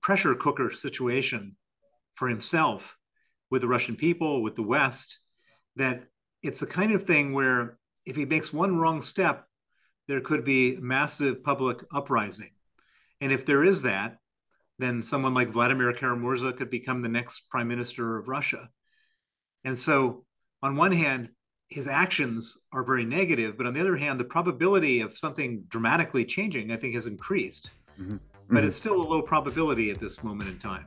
pressure 0.00 0.34
cooker 0.34 0.70
situation 0.70 1.54
for 2.14 2.26
himself 2.26 2.96
with 3.50 3.60
the 3.60 3.68
Russian 3.68 3.96
people, 3.96 4.42
with 4.42 4.54
the 4.54 4.62
West, 4.62 5.18
that 5.76 6.04
it's 6.42 6.60
the 6.60 6.66
kind 6.66 6.92
of 6.92 7.02
thing 7.02 7.34
where 7.34 7.78
if 8.06 8.16
he 8.16 8.24
makes 8.24 8.50
one 8.50 8.78
wrong 8.78 9.02
step, 9.02 9.46
there 10.06 10.22
could 10.22 10.42
be 10.44 10.76
massive 10.76 11.44
public 11.44 11.84
uprising. 11.92 12.50
And 13.20 13.30
if 13.30 13.44
there 13.44 13.62
is 13.62 13.82
that, 13.82 14.16
then 14.78 15.02
someone 15.02 15.34
like 15.34 15.52
Vladimir 15.52 15.92
Karamurza 15.92 16.56
could 16.56 16.70
become 16.70 17.02
the 17.02 17.08
next 17.08 17.50
prime 17.50 17.68
minister 17.68 18.16
of 18.16 18.28
Russia. 18.28 18.70
And 19.64 19.76
so, 19.76 20.24
on 20.62 20.76
one 20.76 20.92
hand, 20.92 21.28
his 21.68 21.86
actions 21.86 22.66
are 22.72 22.82
very 22.82 23.04
negative, 23.04 23.58
but 23.58 23.66
on 23.66 23.74
the 23.74 23.80
other 23.80 23.96
hand, 23.96 24.18
the 24.18 24.24
probability 24.24 25.02
of 25.02 25.16
something 25.16 25.62
dramatically 25.68 26.24
changing, 26.24 26.72
I 26.72 26.76
think, 26.76 26.94
has 26.94 27.06
increased. 27.06 27.72
Mm-hmm. 28.00 28.16
But 28.48 28.56
mm-hmm. 28.56 28.66
it's 28.66 28.76
still 28.76 29.02
a 29.02 29.04
low 29.04 29.20
probability 29.20 29.90
at 29.90 30.00
this 30.00 30.24
moment 30.24 30.48
in 30.48 30.58
time. 30.58 30.84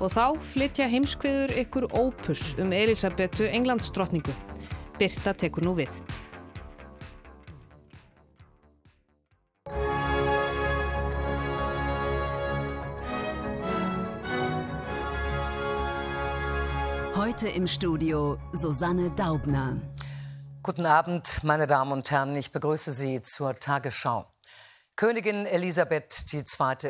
Og 0.00 0.08
þá 0.08 0.32
flytja 0.54 0.86
heimskviður 0.88 1.52
ykkur 1.60 1.84
ópus 1.92 2.54
um 2.56 2.72
Elisabetu 2.72 3.44
Englandsdrottningu. 3.52 4.32
Birta 4.96 5.36
tekur 5.36 5.68
nú 5.68 5.76
við. 5.76 5.92
Heute 17.40 17.56
im 17.56 17.66
Studio 17.66 18.36
Susanne 18.52 19.10
Daubner. 19.12 19.80
Guten 20.62 20.84
Abend, 20.84 21.42
meine 21.42 21.66
Damen 21.66 21.90
und 21.92 22.10
Herren. 22.10 22.36
Ich 22.36 22.52
begrüße 22.52 22.92
Sie 22.92 23.22
zur 23.22 23.58
Tagesschau. 23.58 24.26
Königin 24.94 25.46
Elisabeth 25.46 26.26
II. 26.34 26.42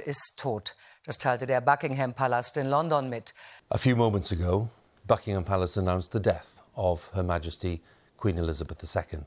ist 0.05 0.33
tot. 0.37 0.75
Das 1.05 1.19
teilte 1.19 1.47
der 1.47 1.61
Buckingham 1.61 2.15
Palast 2.15 2.57
in 2.57 2.67
London 2.67 3.09
mit. 3.09 3.33
A 3.69 3.79
few 3.79 3.95
moments 3.95 4.33
ago, 4.33 4.69
Buckingham 5.07 5.45
Palace 5.45 5.77
announced 5.77 6.11
the 6.13 6.21
death 6.21 6.65
of 6.75 7.15
Her 7.15 7.23
Majesty 7.23 7.81
Queen 8.17 8.37
Elizabeth 8.37 8.83
II. 8.83 9.21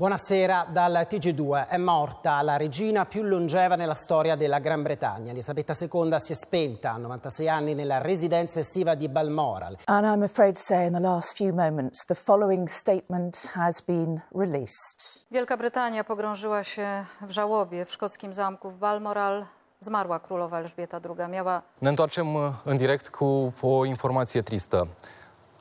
Buonasera 0.00 0.66
dal 0.70 1.06
TG2. 1.10 1.68
È 1.68 1.76
morta 1.76 2.40
la 2.40 2.56
regina 2.56 3.04
più 3.04 3.22
longeva 3.22 3.76
nella 3.76 3.92
storia 3.92 4.34
della 4.34 4.58
Gran 4.58 4.80
Bretagna. 4.80 5.30
Elisabetta 5.30 5.74
II 5.78 6.18
si 6.18 6.32
è 6.32 6.36
spenta 6.36 6.92
a 6.92 6.96
96 6.96 7.48
anni 7.50 7.74
nella 7.74 8.00
residenza 8.00 8.60
estiva 8.60 8.94
di 8.94 9.10
Balmoral. 9.10 9.76
And 9.84 10.06
I'm 10.06 10.22
afraid 10.22 10.54
to 10.54 10.58
say 10.58 10.86
in 10.86 10.94
the 10.94 11.00
last 11.00 11.36
few 11.36 11.52
moments 11.52 12.06
the 12.06 12.14
following 12.14 12.66
statement 12.66 13.50
has 13.52 13.82
been 13.82 14.22
released. 14.34 15.26
Wielka 15.30 15.56
Brytania 15.56 16.04
pogrążyła 16.04 16.62
się 16.64 17.04
w 17.20 17.30
żałobie 17.30 17.84
w 17.84 17.92
szkockim 17.92 18.34
zamku 18.34 18.70
w 18.70 18.78
Balmoral. 18.78 19.44
Zmarła 19.80 20.20
królowa 20.20 20.58
Elżbieta 20.58 21.00
II. 21.04 21.28
Miała... 21.28 21.62
Ne 21.80 21.88
întoarcem 21.88 22.36
în 22.64 22.76
direct 22.76 23.08
cu 23.08 23.52
o 23.60 23.84
informație 23.84 24.42
tristă. 24.42 24.88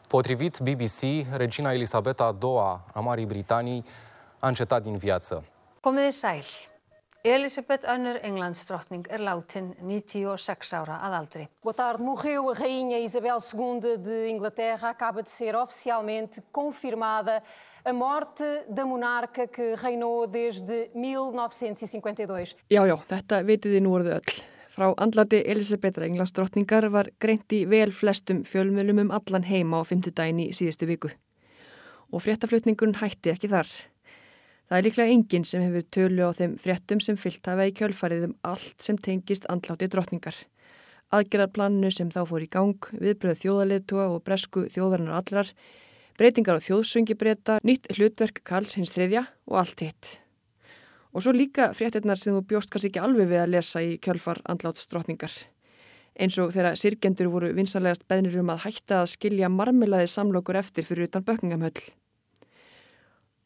Potrivit 0.08 0.60
BBC, 0.60 1.28
regina 1.32 1.73
Elisabeta 1.73 2.36
II 2.43 2.58
a 2.93 2.99
Marii 2.99 3.25
Britanii 3.25 3.84
a 4.39 4.47
încetat 4.47 4.84
din 4.84 4.97
viață. 4.97 5.43
Komiði 5.82 6.12
sæl. 6.12 6.43
Elisabeth 7.21 7.84
Önnur 7.93 8.19
Englandsdrottning 8.21 9.08
er 9.12 9.19
látin 9.19 9.73
96 9.84 10.73
ára 10.73 11.02
að 11.04 11.15
aldri. 11.17 11.47
Boa 11.63 11.75
tarde. 11.75 12.04
Morreu 12.04 12.47
a 12.47 12.54
rainha 12.56 12.97
Isabel 13.04 13.41
II 13.43 13.97
de 14.04 14.28
Inglaterra. 14.28 14.93
Acaba 14.93 15.21
de 15.21 15.30
ser 15.30 15.56
oficialmente 15.56 16.43
confirmada 16.52 17.41
a 17.84 17.91
morte 17.91 18.63
da 18.69 18.86
monarca 18.86 19.47
que 19.47 19.75
reinou 19.75 20.28
desde 20.28 20.89
1952. 20.93 22.56
Já, 22.69 22.86
já, 22.88 22.95
þetta 23.12 23.41
vitið 23.43 23.75
þið 23.75 23.84
nú 23.84 23.93
orðu 23.99 24.15
öll. 24.15 24.39
Frá 24.71 24.93
andlati 24.95 25.43
Elisabethar 25.43 26.08
Englandsdrottningar 26.08 26.88
var 26.88 27.12
greint 27.19 27.52
í 27.52 27.65
vel 27.67 27.91
flestum 27.91 28.45
fjölmjölum 28.47 29.04
um 29.04 29.12
allan 29.12 29.43
heima 29.43 29.82
á 29.82 29.84
fymtudaginn 29.84 30.39
í 30.39 30.52
síðustu 30.56 30.88
viku. 30.88 31.12
Og 32.15 32.23
fréttaflutningun 32.23 32.95
hætti 33.04 33.36
ekki 33.36 33.52
þar. 33.52 33.67
Það 34.69 34.77
er 34.77 34.86
líklega 34.86 35.13
enginn 35.15 35.45
sem 35.49 35.63
hefur 35.65 35.86
tölu 35.89 36.25
á 36.29 36.32
þeim 36.38 36.51
fréttum 36.62 36.99
sem 37.01 37.15
fyllt 37.17 37.47
hafa 37.49 37.65
í 37.65 37.71
kjölfarið 37.73 38.25
um 38.27 38.34
allt 38.45 38.86
sem 38.86 38.99
tengist 39.01 39.47
andláti 39.49 39.88
drottningar. 39.89 40.36
Aðgerðarplannu 41.10 41.89
sem 41.89 42.12
þá 42.13 42.19
fór 42.29 42.43
í 42.45 42.49
gang, 42.53 42.89
viðbröð 42.93 43.39
þjóðarleðtúa 43.41 44.03
og 44.13 44.19
bresku 44.27 44.67
þjóðarinnar 44.69 45.23
allar, 45.23 45.49
breytingar 46.21 46.62
á 46.62 46.65
þjóðsöngibreta, 46.67 47.55
nýtt 47.65 47.89
hlutverk 47.95 48.43
Karls 48.45 48.75
hins 48.77 48.93
þriðja 48.93 49.23
og 49.49 49.55
allt 49.63 49.82
hitt. 49.82 50.10
Og 51.17 51.25
svo 51.25 51.34
líka 51.34 51.71
fréttinnar 51.73 52.21
sem 52.21 52.36
þú 52.38 52.43
bjóst 52.51 52.69
kannski 52.69 52.91
ekki 52.91 53.01
alveg 53.01 53.32
við 53.32 53.41
að 53.41 53.55
lesa 53.55 53.82
í 53.82 53.95
kjölfar 53.97 54.43
andláts 54.45 54.86
drottningar. 54.91 55.34
Eins 56.13 56.38
og 56.38 56.53
þegar 56.53 56.77
sirkjendur 56.77 57.32
voru 57.34 57.49
vinsanlegast 57.58 58.05
beðnir 58.05 58.38
um 58.43 58.53
að 58.53 58.67
hætta 58.67 59.01
að 59.01 59.15
skilja 59.15 59.49
marmilaði 59.49 60.12
samlokur 60.13 60.62
eftir 60.62 60.86
fyrir 60.86 61.10
utan 61.10 61.25
bökningamhöll. 61.25 61.89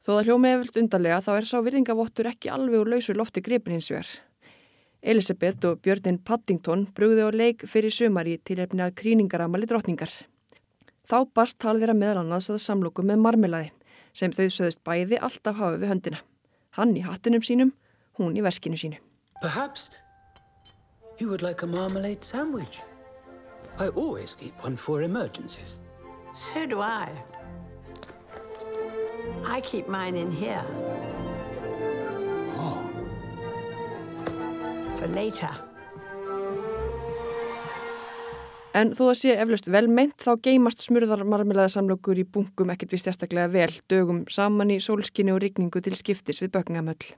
Þó 0.03 0.17
það 0.17 0.25
hljómið 0.27 0.53
eftir 0.65 0.83
undarlega 0.83 1.21
þá 1.23 1.31
er 1.37 1.45
sá 1.47 1.57
virðingavottur 1.63 2.27
ekki 2.27 2.49
alveg 2.51 2.81
úr 2.81 2.89
lausu 2.91 3.13
lofti 3.15 3.39
gripin 3.43 3.77
hins 3.77 3.87
vegar. 3.91 4.09
Elisabeth 5.03 5.67
og 5.69 5.79
Björnin 5.83 6.17
Paddington 6.19 6.83
brugði 6.95 7.23
á 7.23 7.31
leik 7.31 7.63
fyrir 7.67 7.91
sumari 7.91 8.35
til 8.43 8.59
efni 8.63 8.83
að 8.83 8.97
kríningaramali 8.99 9.67
drottningar. 9.67 10.11
Þá 11.07 11.17
barst 11.35 11.59
tal 11.59 11.77
þeirra 11.79 11.95
meðal 11.95 12.21
annars 12.23 12.49
að 12.51 12.59
samloku 12.63 13.03
með 13.03 13.23
marmelaði 13.23 13.71
sem 14.15 14.31
þau 14.35 14.47
söðust 14.51 14.83
bæði 14.83 15.19
alltaf 15.23 15.55
hafa 15.59 15.79
við 15.79 15.91
höndina. 15.91 16.19
Hann 16.75 16.95
í 16.99 17.03
hattinum 17.03 17.43
sínum, 17.43 17.71
hún 18.19 18.35
í 18.35 18.43
verskinu 18.43 18.79
sínu. 18.79 18.99
Perhaps 19.41 19.89
you 21.19 21.29
would 21.29 21.41
like 21.41 21.63
a 21.63 21.67
marmalade 21.67 22.23
sandwich. 22.23 22.81
I 23.79 23.87
always 23.87 24.33
keep 24.33 24.53
one 24.63 24.75
for 24.75 25.01
emergencies. 25.01 25.79
So 26.33 26.65
do 26.65 26.81
I. 26.81 27.09
I 29.45 29.61
keep 29.61 29.87
mine 29.87 30.15
in 30.15 30.31
here. 30.31 30.63
Oh. 32.57 32.79
For 34.97 35.07
later. 35.07 35.51
En 38.73 38.95
þó 38.97 39.11
að 39.11 39.17
sé 39.19 39.33
eflaust 39.37 39.67
vel 39.69 39.85
meint 39.85 40.15
þá 40.17 40.31
geymast 40.47 40.81
smurðarmarmelaðasamlokur 40.87 42.17
í 42.17 42.25
bunkum 42.25 42.71
ekkert 42.73 42.95
við 42.95 43.03
sérstaklega 43.03 43.51
vel 43.53 43.69
dögum 43.91 44.23
saman 44.33 44.71
í 44.73 44.79
sólskinni 44.81 45.29
og 45.35 45.43
rigningu 45.43 45.81
til 45.85 45.93
skiptis 45.93 46.41
við 46.41 46.55
bökningamöll. 46.55 47.11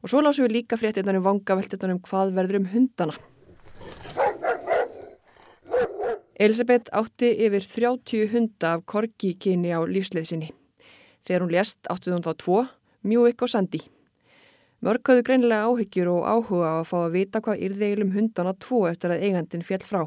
Og 0.00 0.08
svo 0.08 0.22
lásum 0.24 0.46
við 0.46 0.62
líka 0.62 0.78
fréttinnar 0.80 1.18
um 1.20 1.26
vangaveltinnar 1.26 1.92
um 1.92 2.00
hvað 2.06 2.32
verður 2.38 2.62
um 2.62 2.70
hundana. 2.72 3.18
Elisabeth 6.40 6.88
átti 6.96 7.34
yfir 7.44 7.66
30 7.68 8.32
hunda 8.32 8.72
af 8.78 8.86
korgi 8.88 9.34
kyni 9.36 9.76
á 9.76 9.84
lífsleiðsinni. 9.84 10.54
Þegar 11.26 11.44
hún 11.44 11.54
lést 11.54 11.90
áttuð 11.92 12.16
hún 12.16 12.26
þá 12.26 12.32
tvo, 12.40 12.60
Mjúik 13.06 13.42
og 13.44 13.52
Sandi. 13.52 13.80
Mörg 14.80 15.04
hafðu 15.04 15.26
greinilega 15.28 15.68
áhyggjur 15.68 16.08
og 16.08 16.24
áhuga 16.24 16.72
á 16.72 16.76
að 16.80 16.88
fá 16.88 16.96
að 17.02 17.14
vita 17.18 17.42
hvað 17.44 17.66
yrðeilum 17.66 18.14
hundana 18.14 18.54
tvo 18.56 18.86
eftir 18.88 19.12
að 19.12 19.26
eigandin 19.28 19.64
fjall 19.66 19.84
frá. 19.84 20.02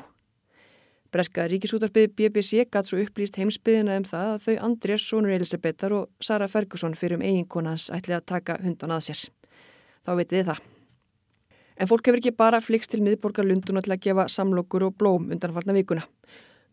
Breska 1.14 1.46
ríkisútarpið 1.46 2.16
BBC 2.18 2.64
gatt 2.74 2.90
svo 2.90 2.98
upplýst 3.04 3.38
heimsbyðina 3.38 4.00
um 4.02 4.06
það 4.10 4.32
að 4.32 4.46
þau 4.48 4.56
Andrés, 4.66 5.04
sonur 5.06 5.36
Elisabethar 5.36 5.94
og 5.94 6.08
Sara 6.18 6.48
Ferguson 6.50 6.98
fyrir 6.98 7.20
um 7.20 7.26
eiginkonans 7.26 7.92
ætli 7.94 8.18
að 8.18 8.26
taka 8.34 8.58
hundan 8.64 8.96
að 8.96 9.04
sér. 9.12 9.22
Þá 10.02 10.12
veitir 10.18 10.40
þið 10.40 10.50
það. 10.50 10.64
En 11.78 11.90
fólk 11.90 12.10
hefur 12.10 12.22
ekki 12.22 12.34
bara 12.38 12.62
flikst 12.62 12.96
til 12.96 13.04
miðborgar 13.06 13.46
Lunduna 13.46 13.82
til 13.86 13.94
að 13.94 14.02
gefa 14.08 14.26
samlokur 14.30 14.88
og 14.90 14.98
blóm 14.98 15.30
undanfarnar 15.34 15.78
vikuna. 15.78 16.08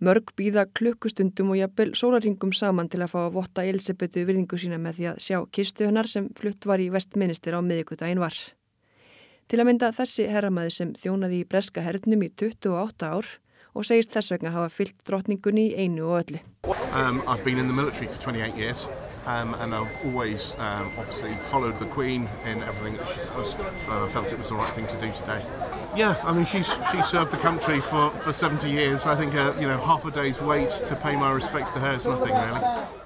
Mörg 0.00 0.30
býða 0.32 0.62
klukkustundum 0.72 1.50
og 1.52 1.58
jafnvel 1.58 1.90
sólaringum 1.98 2.54
saman 2.56 2.88
til 2.88 3.02
að 3.04 3.10
fá 3.12 3.18
að 3.26 3.34
votta 3.34 3.64
Elisabetu 3.68 4.22
virðingu 4.24 4.56
sína 4.56 4.78
með 4.80 4.96
því 4.96 5.08
að 5.10 5.18
sjá 5.26 5.36
kistu 5.52 5.84
hennar 5.84 6.08
sem 6.08 6.30
flutt 6.38 6.64
var 6.64 6.80
í 6.80 6.86
vestminister 6.94 7.52
á 7.52 7.60
miðugudaginn 7.60 8.22
var. 8.22 8.38
Til 9.50 9.60
að 9.60 9.68
mynda 9.68 9.90
þessi 9.92 10.24
herramæði 10.32 10.72
sem 10.72 10.94
þjónaði 10.96 11.42
í 11.42 11.48
breska 11.52 11.84
hernum 11.84 12.24
í 12.24 12.30
28 12.32 13.10
ár 13.12 13.28
og 13.76 13.84
segist 13.84 14.16
þess 14.16 14.32
vegna 14.32 14.54
hafa 14.54 14.72
fyllt 14.72 14.96
drottningunni 15.04 15.66
í 15.68 15.84
einu 15.84 16.08
og 16.08 16.22
öllu. 16.22 16.40
Um, 16.96 17.20
I've 17.28 17.44
been 17.44 17.58
in 17.58 17.68
the 17.68 17.76
military 17.76 18.08
for 18.08 18.22
28 18.22 18.56
years 18.56 18.88
um, 19.26 19.52
and 19.60 19.74
I've 19.74 19.92
always 20.06 20.56
um, 20.56 20.88
obviously 20.96 21.36
followed 21.52 21.76
the 21.76 21.90
Queen 21.92 22.26
in 22.48 22.62
everything 22.62 22.96
that 22.96 23.08
she 23.08 23.20
does 23.36 23.52
and 23.52 24.00
I 24.00 24.08
felt 24.08 24.32
it 24.32 24.38
was 24.38 24.48
the 24.48 24.56
right 24.56 24.72
thing 24.72 24.86
to 24.86 24.96
do 24.96 25.12
today. 25.12 25.44
Yeah, 25.96 26.14
I 26.24 26.32
mean 26.32 26.46
she's 26.46 26.70
she 26.92 27.02
served 27.02 27.32
the 27.32 27.36
country 27.36 27.80
for, 27.80 28.10
for 28.10 28.32
70 28.32 28.70
years. 28.70 29.06
I 29.06 29.16
think 29.16 29.34
uh, 29.34 29.52
you 29.60 29.66
know 29.66 29.78
half 29.78 30.04
a 30.04 30.10
day's 30.10 30.40
wait 30.40 30.70
to 30.86 30.94
pay 30.94 31.16
my 31.16 31.32
respects 31.32 31.72
to 31.72 31.80
her 31.80 31.94
is 31.94 32.06
nothing 32.06 32.32
really. 32.32 32.60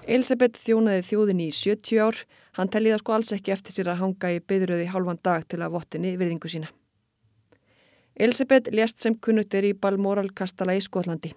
Elisabeth 0.07 0.59
þjónaði 0.61 1.05
þjóðinni 1.09 1.47
í 1.49 1.55
70 1.57 2.01
ár. 2.05 2.19
Hann 2.59 2.69
telliða 2.69 2.99
sko 3.01 3.15
alls 3.17 3.33
ekki 3.33 3.55
eftir 3.55 3.73
sér 3.73 3.89
að 3.95 4.03
hanga 4.03 4.33
í 4.35 4.41
byðröði 4.45 4.91
hálfan 4.93 5.21
dag 5.25 5.47
til 5.49 5.63
að 5.65 5.79
vottinni 5.79 6.13
virðingu 6.21 6.51
sína. 6.53 6.69
Elisabeth 8.15 8.69
lést 8.71 9.01
sem 9.01 9.17
kunnuttir 9.17 9.65
í 9.65 9.73
Balmoral 9.73 10.29
kastala 10.37 10.77
í 10.77 10.83
Skotlandi. 10.85 11.33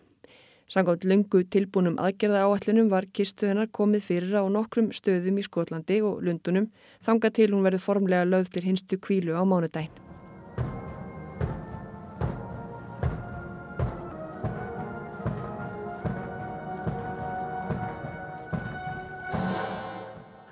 Sangátt 0.68 1.08
lungu 1.08 1.46
tilbúnum 1.48 1.96
aðgerða 1.96 2.44
áallunum 2.44 2.90
var 2.92 3.08
kistu 3.16 3.48
hennar 3.48 3.72
komið 3.72 4.04
fyrir 4.10 4.36
á 4.36 4.44
nokkrum 4.52 4.92
stöðum 4.92 5.40
í 5.40 5.46
Skotlandi 5.48 6.02
og 6.04 6.20
Lundunum 6.28 6.68
þanga 7.08 7.32
til 7.32 7.54
hún 7.54 7.64
verði 7.64 7.80
formlega 7.86 8.28
lögð 8.28 8.52
til 8.58 8.66
hinstu 8.68 9.00
kvílu 9.00 9.32
á 9.32 9.48
mánudaginn. 9.48 10.07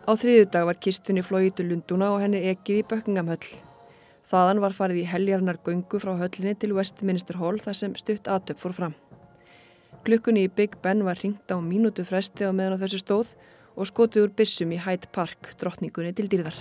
Á 0.05 0.13
þriðu 0.13 0.43
dag 0.53 0.67
var 0.69 0.77
kistunni 0.77 1.23
flóið 1.25 1.55
til 1.57 1.63
Lunduna 1.71 2.11
og 2.13 2.19
henni 2.21 2.43
ekið 2.51 2.77
í 2.77 2.83
Bökkingamhöll. 2.85 3.47
Þaðan 4.29 4.59
var 4.61 4.73
farið 4.77 4.99
í 5.01 5.05
heljarnar 5.09 5.57
göngu 5.65 5.97
frá 5.97 6.11
höllinni 6.19 6.53
til 6.61 6.75
Westminster 6.77 7.39
Hall 7.41 7.57
þar 7.57 7.77
sem 7.79 7.95
stutt 7.97 8.29
aðtöp 8.29 8.59
fór 8.61 8.75
fram. 8.77 8.93
Klukkunni 10.05 10.43
í 10.45 10.51
Big 10.53 10.77
Ben 10.83 11.01
var 11.07 11.17
ringt 11.17 11.49
á 11.49 11.57
mínútu 11.57 12.05
fresti 12.05 12.45
á 12.45 12.53
meðan 12.53 12.77
á 12.77 12.81
þessu 12.83 12.99
stóð 13.01 13.31
og 13.73 13.89
skotið 13.89 14.27
úr 14.27 14.35
bissum 14.37 14.75
í 14.75 14.77
Hyde 14.77 15.09
Park, 15.09 15.55
drottningunni 15.57 16.13
til 16.13 16.29
dýrðar. 16.29 16.59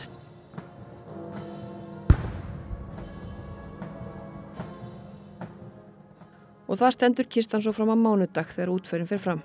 Og 6.64 6.80
það 6.80 6.96
stendur 6.96 7.28
kistan 7.28 7.60
svo 7.60 7.76
fram 7.76 7.92
á 7.92 7.96
mánudag 8.00 8.48
þegar 8.56 8.72
útferðin 8.78 9.12
fer 9.12 9.20
fram. 9.20 9.44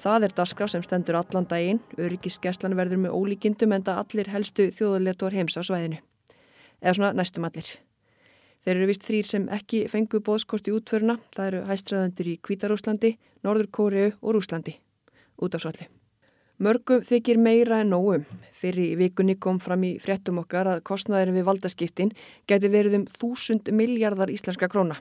Það 0.00 0.24
er 0.24 0.32
dasgraf 0.32 0.70
sem 0.72 0.80
stendur 0.80 1.18
allan 1.18 1.44
daginn, 1.44 1.82
öryggiskeslan 2.00 2.72
verður 2.78 3.02
með 3.02 3.16
ólíkindum 3.18 3.74
en 3.76 3.82
það 3.84 3.98
allir 4.00 4.30
helstu 4.32 4.70
þjóðuletor 4.72 5.36
heims 5.36 5.58
á 5.60 5.62
svæðinu. 5.66 5.98
Eða 6.80 6.94
svona 6.96 7.10
næstum 7.18 7.44
allir. 7.44 7.68
Þeir 8.64 8.74
eru 8.78 8.88
vist 8.88 9.04
þrýr 9.04 9.28
sem 9.28 9.44
ekki 9.52 9.82
fengu 9.92 10.22
bóðskort 10.24 10.68
í 10.68 10.72
útföruna, 10.72 11.18
það 11.36 11.50
eru 11.50 11.60
hæstræðandur 11.68 12.32
í 12.32 12.38
Kvítarúslandi, 12.40 13.10
Norður 13.44 13.68
Kóriu 13.76 14.08
og 14.20 14.38
Rúslandi, 14.38 14.78
út 15.36 15.56
af 15.56 15.66
svolítið. 15.66 15.92
Mörgum 16.60 17.04
þykir 17.04 17.40
meira 17.40 17.82
en 17.84 17.92
nógum. 17.92 18.24
Fyrir 18.56 18.96
vikunni 19.00 19.36
kom 19.40 19.60
fram 19.64 19.84
í 19.84 19.94
fréttum 20.00 20.40
okkar 20.42 20.68
að 20.68 20.82
kostnæðurinn 20.88 21.38
við 21.40 21.48
valdaskiptin 21.48 22.16
geti 22.48 22.72
verið 22.72 22.98
um 22.98 23.06
þúsund 23.08 23.68
miljardar 23.72 24.32
íslenska 24.32 24.68
króna. 24.68 24.96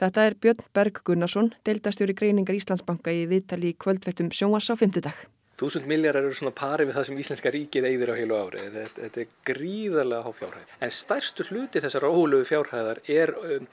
Þetta 0.00 0.24
er 0.26 0.34
Björn 0.42 0.64
Berg 0.74 0.98
Gunnarsson, 1.06 1.52
deildastjóri 1.66 2.16
greiningar 2.18 2.56
Íslandsbanka 2.58 3.12
í 3.14 3.28
viðtali 3.30 3.70
í 3.70 3.78
kvöldvettum 3.78 4.32
sjónvars 4.34 4.72
á 4.72 4.74
fymtudag. 4.74 5.20
Þúsund 5.54 5.86
miljardar 5.86 6.24
eru 6.26 6.34
svona 6.34 6.50
pari 6.56 6.86
við 6.88 6.96
það 6.96 7.04
sem 7.06 7.18
íslenska 7.22 7.50
ríkið 7.54 7.84
eigður 7.86 8.10
á 8.10 8.18
heilu 8.18 8.38
ári. 8.40 8.62
Þetta, 8.74 9.02
þetta 9.04 9.20
er 9.22 9.28
gríðarlega 9.50 10.24
há 10.24 10.32
fjárhæð. 10.40 10.72
En 10.82 10.94
stærstu 10.98 11.46
hluti 11.46 11.82
þessar 11.84 12.06
óhulöfu 12.08 12.48
fjárhæðar 12.48 13.00
er 13.14 13.32
um, 13.38 13.68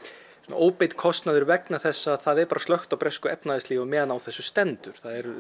óbeitt 0.68 0.94
kostnaður 1.00 1.48
vegna 1.50 1.80
þess 1.82 2.12
að 2.12 2.20
það 2.28 2.42
er 2.44 2.52
bara 2.52 2.64
slögt 2.68 2.94
á 2.94 3.02
bresku 3.02 3.32
efnaðislífi 3.34 3.82
og 3.82 3.90
meðan 3.90 4.14
á 4.14 4.18
þessu 4.22 4.46
stendur. 4.46 5.00
Það 5.02 5.18
er 5.24 5.32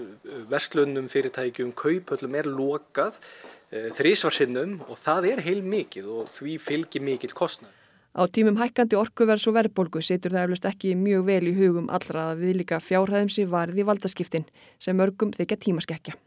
verslunum, 0.49 1.11
fyrirtækjum, 1.13 1.75
kaupöllum 1.77 2.39
er 2.41 2.49
lokað 2.49 3.21
uh, 3.21 3.91
þrísvarsinnum 3.99 4.79
og 4.87 4.97
það 4.97 5.29
er 5.35 5.43
heil 5.45 5.61
mikið 5.61 6.09
og 6.17 6.33
því 6.39 6.57
fylgir 6.65 7.05
mikill 7.05 7.37
kostnað. 7.37 7.77
Á 8.11 8.27
tímum 8.27 8.57
hækkandi 8.59 8.97
orkuvers 8.99 9.45
og 9.47 9.55
verðbólgu 9.55 10.01
setur 10.03 10.33
það 10.35 10.49
eflust 10.49 10.65
ekki 10.67 10.97
mjög 10.99 11.21
vel 11.29 11.45
í 11.47 11.53
hugum 11.55 11.87
allra 11.95 12.31
að 12.31 12.41
við 12.43 12.57
líka 12.59 12.81
fjárhæðum 12.83 13.31
sér 13.31 13.47
varð 13.53 13.79
í 13.79 13.85
valdaskiptin 13.87 14.47
sem 14.83 14.97
mörgum 14.99 15.31
þykja 15.37 15.57
tímaskekkja. 15.63 16.17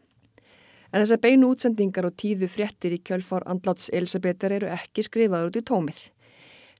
En 0.89 1.03
þessar 1.03 1.21
beinu 1.21 1.51
útsendingar 1.53 2.07
og 2.09 2.15
tíðu 2.17 2.49
fréttir 2.49 2.95
í 2.95 3.01
kjölfár 3.05 3.45
andláts 3.45 3.91
Elisabetar 3.93 4.55
eru 4.57 4.71
ekki 4.73 5.05
skrifaður 5.05 5.51
út 5.51 5.59
í 5.61 5.63
tómið. 5.69 5.99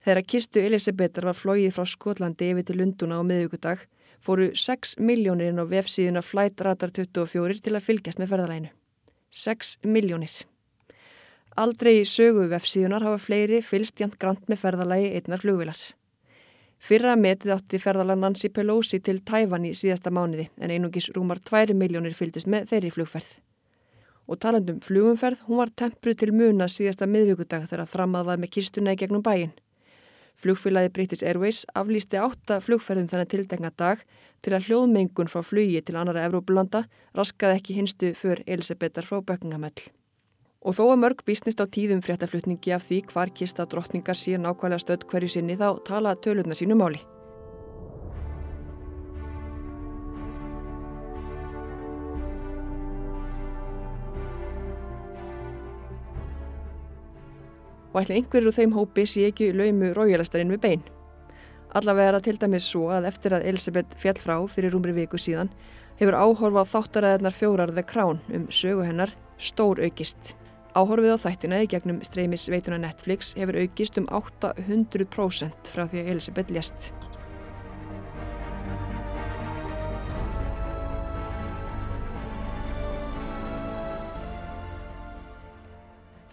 Þegar 0.05 0.27
kistu 0.33 0.65
Elisabetar 0.65 1.29
var 1.29 1.37
flóið 1.37 1.75
frá 1.75 1.85
Skotlandi 1.89 2.49
yfir 2.53 2.65
til 2.65 2.79
Lunduna 2.81 3.21
á 3.21 3.23
miðugudag 3.27 3.85
fóru 4.25 4.49
6 4.57 4.97
miljónir 4.97 5.53
inn 5.53 5.61
á 5.61 5.65
vefsíðuna 5.69 6.25
Flight 6.25 6.65
Radar 6.65 6.89
24 6.89 7.61
til 7.61 7.77
að 7.77 7.85
fylgjast 7.91 8.21
með 8.21 8.33
ferðalæinu. 8.33 8.73
6 9.29 9.77
miljónir. 9.85 10.33
Aldrei 11.55 12.01
í 12.01 12.07
sögu 12.11 12.49
vefsíðunar 12.51 13.05
hafa 13.05 13.19
fleiri 13.23 13.61
fylst 13.63 14.01
jæmt 14.01 14.17
grant 14.19 14.49
með 14.51 14.59
ferðalagi 14.59 15.13
einnar 15.15 15.39
flugvilar. 15.39 15.77
Fyrra 16.83 17.13
metið 17.15 17.53
átti 17.55 17.79
ferðalag 17.79 18.19
Nancy 18.19 18.51
Pelosi 18.51 18.99
til 18.99 19.21
Tæfan 19.23 19.63
í 19.63 19.71
síðasta 19.71 20.11
mánuði 20.11 20.49
en 20.59 20.73
einungis 20.75 21.07
rúmar 21.15 21.39
2 21.39 21.77
miljónir 21.79 22.17
fylgdust 22.17 22.51
með 22.51 22.67
þeirri 22.73 22.91
flugferð. 22.97 23.31
Og 24.27 24.41
talandum 24.43 24.83
flugumferð, 24.83 25.47
hún 25.47 25.63
var 25.63 25.71
tempruð 25.71 26.19
til 26.19 26.31
muna 26.35 26.67
síðasta 26.67 27.07
miðvíkudag 27.07 27.69
þegar 27.71 27.87
þramað 27.87 28.29
var 28.33 28.43
með 28.43 28.55
kistuna 28.59 28.91
í 28.91 28.99
gegnum 28.99 29.23
bæin. 29.23 29.55
Flugfélagi 30.35 30.91
British 30.91 31.23
Airways 31.23 31.63
aflýsti 31.71 32.19
átta 32.19 32.59
flugferðum 32.59 33.07
þennan 33.07 33.31
tildengna 33.31 33.71
dag 33.79 34.03
til 34.43 34.57
að 34.57 34.67
hljóðmengun 34.67 35.31
frá 35.31 35.39
flugi 35.39 35.79
til 35.79 35.95
annara 35.95 36.27
Evrópulanda 36.27 36.89
raskaði 37.15 37.61
ekki 37.61 37.79
hinstu 37.79 38.11
för 38.19 38.43
Elisabetar 38.43 39.07
frá 39.07 39.23
Bökkingamöll. 39.23 39.87
Og 40.65 40.73
þó 40.73 40.87
að 40.89 40.97
mörg 40.97 41.19
bísnist 41.21 41.59
á 41.61 41.69
tíðum 41.69 41.99
fréttaflutningi 42.01 42.71
af 42.73 42.87
því 42.87 43.03
hvar 43.11 43.29
kista 43.37 43.67
drottningar 43.69 44.17
síðan 44.17 44.47
nákvæmlega 44.47 44.81
stödd 44.81 45.03
hverju 45.11 45.27
sinni 45.29 45.57
þá 45.59 45.77
tala 45.85 46.15
tölurna 46.17 46.55
sínu 46.57 46.73
máli. 46.79 47.03
Og 57.93 58.01
ætla 58.01 58.17
einhverjur 58.17 58.49
úr 58.49 58.55
þeim 58.57 58.73
hópi 58.73 59.05
sé 59.05 59.27
ekki 59.29 59.51
laumu 59.53 59.91
rájulastarinn 59.93 60.55
við 60.55 60.63
bein. 60.63 60.81
Allavega 61.77 62.09
er 62.09 62.17
það 62.17 62.25
til 62.25 62.39
dæmis 62.41 62.71
svo 62.71 62.87
að 62.95 63.05
eftir 63.11 63.35
að 63.37 63.45
Elisabeth 63.51 63.99
fjall 64.01 64.17
frá 64.17 64.33
fyrir 64.49 64.73
rúmri 64.73 64.95
viku 64.97 65.21
síðan 65.21 65.53
hefur 66.01 66.17
áhorfa 66.17 66.65
á 66.65 66.71
þáttaræðarnar 66.73 67.37
fjórar 67.37 67.75
The 67.75 67.85
Crown 67.85 68.19
um 68.33 68.49
sögu 68.49 68.81
hennar 68.87 69.13
stór 69.37 69.83
aukist. 69.85 70.33
Áhorfið 70.75 71.13
á 71.15 71.23
þættina 71.23 71.57
í 71.63 71.67
gegnum 71.71 72.01
streymis 72.03 72.49
veituna 72.51 72.75
Netflix 72.83 73.29
hefur 73.39 73.55
aukist 73.61 73.95
um 74.01 74.09
800% 74.11 75.69
frá 75.71 75.85
því 75.87 76.01
að 76.01 76.09
Elisabeth 76.11 76.51
lést. 76.51 76.89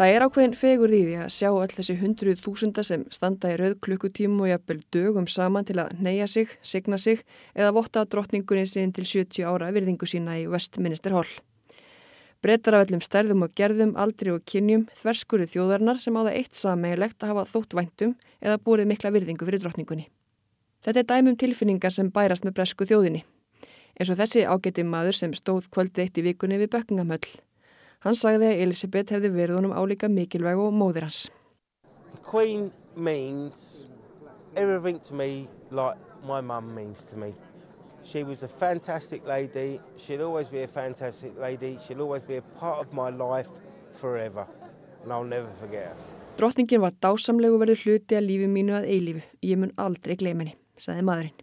Það 0.03 0.11
er 0.17 0.25
ákveðin 0.27 0.59
fegur 0.59 0.91
í 0.91 1.05
því 1.05 1.15
að 1.23 1.31
sjá 1.37 1.49
all 1.53 1.71
þessi 1.71 1.95
hundruð 2.01 2.43
þúsunda 2.43 2.83
sem 2.83 3.07
standa 3.15 3.53
í 3.53 3.61
rauð 3.61 3.77
klukkutímu 3.87 4.49
og 4.49 4.51
jafnvel 4.51 4.79
dögum 4.91 5.31
saman 5.31 5.71
til 5.71 5.79
að 5.85 5.95
neyja 6.03 6.27
sig, 6.27 6.59
signa 6.67 6.99
sig 6.99 7.23
eða 7.55 7.71
votta 7.79 8.03
drottningunni 8.11 8.67
sín 8.67 8.91
til 8.91 9.07
70 9.07 9.47
ára 9.47 9.71
virðingu 9.71 10.11
sína 10.11 10.41
í 10.43 10.49
Westminster 10.51 11.15
Hall. 11.15 11.31
Brettar 12.43 12.75
af 12.75 12.89
öllum 12.89 12.99
stærðum 12.99 13.45
og 13.47 13.53
gerðum, 13.55 13.93
aldri 13.95 14.33
og 14.35 14.41
kynjum 14.51 14.89
þverskuru 14.99 15.45
þjóðarnar 15.47 16.01
sem 16.03 16.17
á 16.19 16.27
það 16.27 16.39
eitt 16.41 16.59
sameigilegt 16.59 17.23
að 17.23 17.31
hafa 17.31 17.45
þótt 17.53 17.77
væntum 17.79 18.17
eða 18.43 18.57
búrið 18.59 18.89
mikla 18.91 19.13
virðingu 19.15 19.47
fyrir 19.47 19.63
drottningunni. 19.63 20.09
Þetta 20.83 21.05
er 21.05 21.07
dæmum 21.13 21.37
tilfinningar 21.39 21.95
sem 21.95 22.11
bærast 22.11 22.43
með 22.43 22.57
bresku 22.57 22.89
þjóðinni. 22.91 23.23
Eins 23.95 24.11
og 24.11 24.19
þessi 24.19 24.43
ágætti 24.43 24.83
maður 24.83 25.21
sem 25.21 25.37
stóð 25.39 25.69
kvöldið 25.71 26.03
eitt 26.03 26.19
í 26.19 26.27
vikunni 26.27 26.59
við 26.59 26.73
Bökkingamöll. 26.75 27.31
Hann 28.03 28.19
sagði 28.19 28.51
að 28.51 28.65
Elisabeth 28.65 29.15
hefði 29.15 29.31
verið 29.37 29.61
honum 29.61 29.77
álíka 29.79 30.11
mikilvæg 30.11 30.59
og 30.59 30.75
móðir 30.75 31.07
hans. 31.07 31.29
The 32.11 32.23
Queen 32.27 32.73
means 32.97 33.87
everything 34.57 34.99
to 35.07 35.15
me 35.15 35.47
like 35.71 36.03
my 36.27 36.41
mum 36.41 36.75
means 36.75 37.07
to 37.13 37.17
me. 37.17 37.37
She 38.05 38.25
was 38.25 38.43
a 38.43 38.49
fantastic 38.49 39.27
lady. 39.27 39.81
She'll 39.97 40.23
always 40.23 40.49
be 40.49 40.63
a 40.63 40.67
fantastic 40.67 41.39
lady. 41.39 41.79
She'll 41.87 42.03
always 42.03 42.23
be 42.23 42.37
a 42.37 42.43
part 42.43 42.79
of 42.81 42.93
my 42.93 43.11
life 43.11 43.49
forever. 43.93 44.47
And 45.03 45.13
I'll 45.13 45.25
never 45.25 45.49
forget 45.61 45.87
her. 45.87 45.97
Drottningin 46.37 46.81
var 46.81 46.93
dásamlegu 47.05 47.59
verður 47.61 47.83
hluti 47.85 48.17
að 48.17 48.27
lífi 48.27 48.49
mínu 48.49 48.75
að 48.79 48.89
eilífu. 48.89 49.23
Ég 49.45 49.59
mun 49.61 49.73
aldrei 49.77 50.17
gleyminni, 50.17 50.57
sagði 50.81 51.05
maðurinn. 51.05 51.43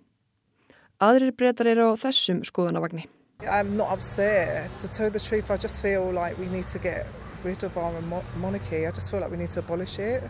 Aðrir 0.99 1.35
breytar 1.37 1.69
eru 1.71 1.91
á 1.91 1.95
þessum 1.95 2.41
skoðanavagni. 2.43 3.05
I'm 3.47 3.77
not 3.77 3.93
upset. 3.93 4.69
To 4.81 4.87
tell 4.87 5.09
the 5.09 5.19
truth, 5.19 5.51
I 5.51 5.57
just 5.57 5.81
feel 5.81 6.11
like 6.11 6.37
we 6.37 6.47
need 6.47 6.67
to 6.69 6.79
get 6.79 7.05
rid 7.43 7.63
of 7.63 7.77
our 7.77 8.01
mo 8.01 8.23
monarchy. 8.35 8.85
I 8.85 8.91
just 8.91 9.11
feel 9.11 9.21
like 9.21 9.31
we 9.31 9.37
need 9.37 9.51
to 9.51 9.59
abolish 9.59 9.99
it. 9.99 10.23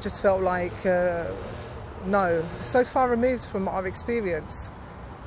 Just 0.00 0.22
felt 0.22 0.40
like, 0.40 0.86
uh, 0.86 1.26
no, 2.06 2.42
so 2.62 2.84
far 2.84 3.10
removed 3.10 3.44
from 3.44 3.68
our 3.68 3.86
experience. 3.86 4.70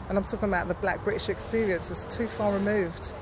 And 0.10 0.18
I'm 0.18 0.24
talking 0.24 0.50
about 0.54 0.68
the 0.68 0.80
black 0.82 1.04
British 1.04 1.30
experience. 1.30 1.92
It's 1.92 2.06
too 2.18 2.28
far 2.28 2.54
removed. 2.54 3.13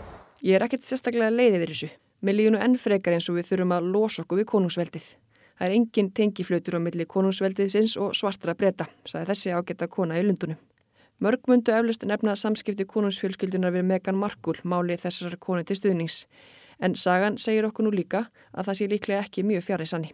Ég 0.42 0.58
er 0.58 0.66
ekkert 0.66 0.88
sérstaklega 0.90 1.30
leiði 1.30 1.60
við 1.62 1.74
þessu. 1.74 1.90
Mér 2.26 2.38
líður 2.38 2.56
nú 2.56 2.62
enn 2.66 2.78
frekar 2.82 3.14
eins 3.14 3.30
og 3.30 3.38
við 3.38 3.52
þurfum 3.52 3.76
að 3.76 3.90
losa 3.94 4.24
okkur 4.24 4.42
við 4.42 4.48
konungsveldið. 4.50 5.06
Það 5.58 5.68
er 5.68 5.76
engin 5.78 6.10
tengiflötur 6.18 6.78
á 6.78 6.80
milli 6.82 7.06
konungsveldiðsins 7.06 7.94
og 8.02 8.16
svartra 8.18 8.56
breyta, 8.58 8.88
sagði 9.06 9.30
þessi 9.30 9.54
ágætta 9.54 9.88
kona 9.94 10.18
í 10.18 10.24
Lundunum. 10.26 10.58
Mörg 11.22 11.46
mundu 11.46 11.70
eflust 11.76 12.02
nefna 12.10 12.34
samskipti 12.34 12.88
konungsfjölskyldunar 12.90 13.76
við 13.76 13.86
Megan 13.92 14.18
Markle 14.18 14.58
máli 14.66 14.98
þessar 14.98 15.38
konu 15.38 15.62
til 15.62 15.78
stuðnings. 15.78 16.24
En 16.82 16.98
sagan 16.98 17.38
segir 17.38 17.68
okkur 17.70 17.86
nú 17.86 17.94
líka 17.94 18.24
að 18.58 18.72
það 18.72 18.80
sé 18.80 18.90
líklega 18.90 19.28
ekki 19.28 19.46
mjög 19.46 19.68
fjarið 19.68 19.92
sanni. 19.94 20.14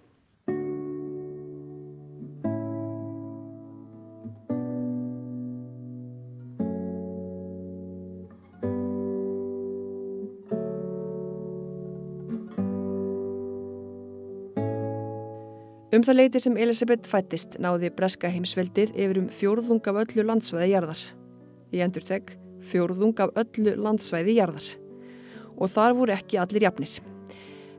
Um 15.88 16.04
það 16.04 16.18
leiti 16.18 16.40
sem 16.44 16.58
Elisabeth 16.60 17.08
fættist 17.08 17.54
náði 17.64 17.88
breska 17.96 18.28
heimsveldið 18.28 18.90
yfir 19.00 19.22
um 19.22 19.30
fjórðung 19.32 19.86
af 19.88 20.02
öllu 20.02 20.26
landsvæði 20.28 20.74
jarðar. 20.74 21.04
Ég 21.72 21.86
endur 21.86 22.04
þegg 22.04 22.34
fjórðung 22.68 23.22
af 23.24 23.32
öllu 23.40 23.76
landsvæði 23.80 24.36
jarðar. 24.36 24.68
Og 25.56 25.72
þar 25.72 25.96
voru 25.96 26.16
ekki 26.18 26.42
allir 26.44 26.68
jafnir. 26.68 26.92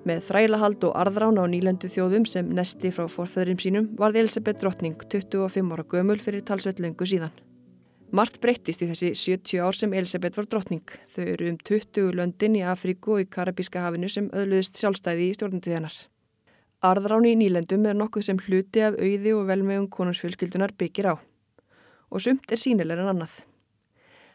Með 0.08 0.24
þrælahald 0.24 0.88
og 0.88 0.96
arðrán 0.96 1.36
á 1.36 1.44
nýlendu 1.52 1.92
þjóðum 1.92 2.24
sem 2.24 2.48
nesti 2.48 2.94
frá 2.96 3.04
forföðurum 3.12 3.60
sínum 3.60 3.92
varð 4.00 4.22
Elisabeth 4.22 4.62
drottning 4.64 4.96
25 5.04 5.76
ára 5.76 5.84
gömul 5.84 6.16
fyrir 6.16 6.48
talsveit 6.48 6.80
löngu 6.80 7.04
síðan. 7.04 7.34
Margt 8.08 8.40
breyttist 8.40 8.80
í 8.80 8.88
þessi 8.88 9.12
70 9.12 9.60
ár 9.60 9.76
sem 9.76 9.92
Elisabeth 9.92 10.40
var 10.40 10.48
drottning. 10.48 10.96
Þau 11.12 11.24
eru 11.26 11.52
um 11.52 11.60
20 11.60 12.14
löndin 12.16 12.56
í 12.56 12.64
Afríku 12.64 13.18
og 13.18 13.26
í 13.26 13.28
Karabíska 13.28 13.84
hafinu 13.84 14.08
sem 14.08 14.32
öðluðist 14.32 14.80
sjálfstæði 14.80 15.28
í 15.28 15.34
stjórnundiðanar. 15.36 16.06
Arðrán 16.78 17.24
í 17.26 17.32
nýlendum 17.34 17.88
er 17.90 17.96
nokkuð 17.98 18.22
sem 18.22 18.38
hluti 18.38 18.82
af 18.86 18.94
auði 19.02 19.32
og 19.34 19.48
velmegum 19.48 19.88
konungsfjölskyldunar 19.90 20.76
byggir 20.78 21.08
á. 21.10 21.14
Og 22.14 22.22
sumt 22.22 22.46
er 22.54 22.60
sínilega 22.62 23.02
en 23.02 23.10
annað. 23.16 23.40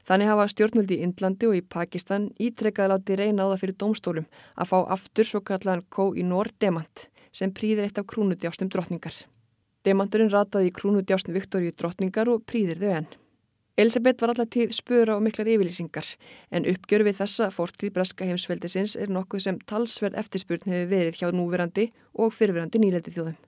Þannig 0.04 0.28
hafa 0.28 0.50
stjórnvöldi 0.52 0.98
í 0.98 1.06
Indlandi 1.08 1.48
og 1.48 1.56
í 1.56 1.64
Pakistan 1.64 2.28
ítrekkaði 2.36 2.92
láti 2.92 3.16
reyna 3.16 3.48
á 3.48 3.52
það 3.54 3.62
fyrir 3.62 3.80
domstólum 3.80 4.28
að 4.60 4.70
fá 4.74 4.78
aftur 4.92 5.30
svo 5.30 5.40
í 6.20 6.28
Nór 6.28 6.52
Demant 6.60 7.08
sem 7.32 7.56
prýðir 7.56 7.88
eitt 7.88 8.04
af 8.04 8.10
krúnudjástum 8.12 8.68
drottningar. 8.68 9.16
Demanturinn 9.88 10.32
rataði 10.36 10.68
í 10.68 10.76
krúnudjástum 10.76 11.40
Viktoríu 11.40 11.72
drottningar 11.72 12.28
og 12.28 12.44
prýðir 12.44 12.84
þau 12.84 12.92
enn. 13.00 13.08
Elisabeth 13.76 14.22
var 14.22 14.30
alltaf 14.30 14.52
tíð 14.54 14.70
spura 14.76 15.16
og 15.18 15.24
miklar 15.26 15.48
yfirlýsingar 15.50 16.06
en 16.54 16.68
uppgjör 16.70 17.02
við 17.08 17.16
þessa 17.18 17.48
fortíð 17.50 17.96
breska 17.96 18.28
heimsveldisins 18.30 18.94
er 18.94 19.10
nokkuð 19.10 19.42
sem 19.48 19.56
talsverð 19.66 20.20
eftirspurn 20.22 20.68
hefur 20.70 20.92
verið 20.92 21.18
hjá 21.18 21.32
núverandi 21.34 21.88
og 22.14 22.36
fyrirverandi 22.38 22.84
nýleiti 22.84 23.16
þjóðum. 23.16 23.40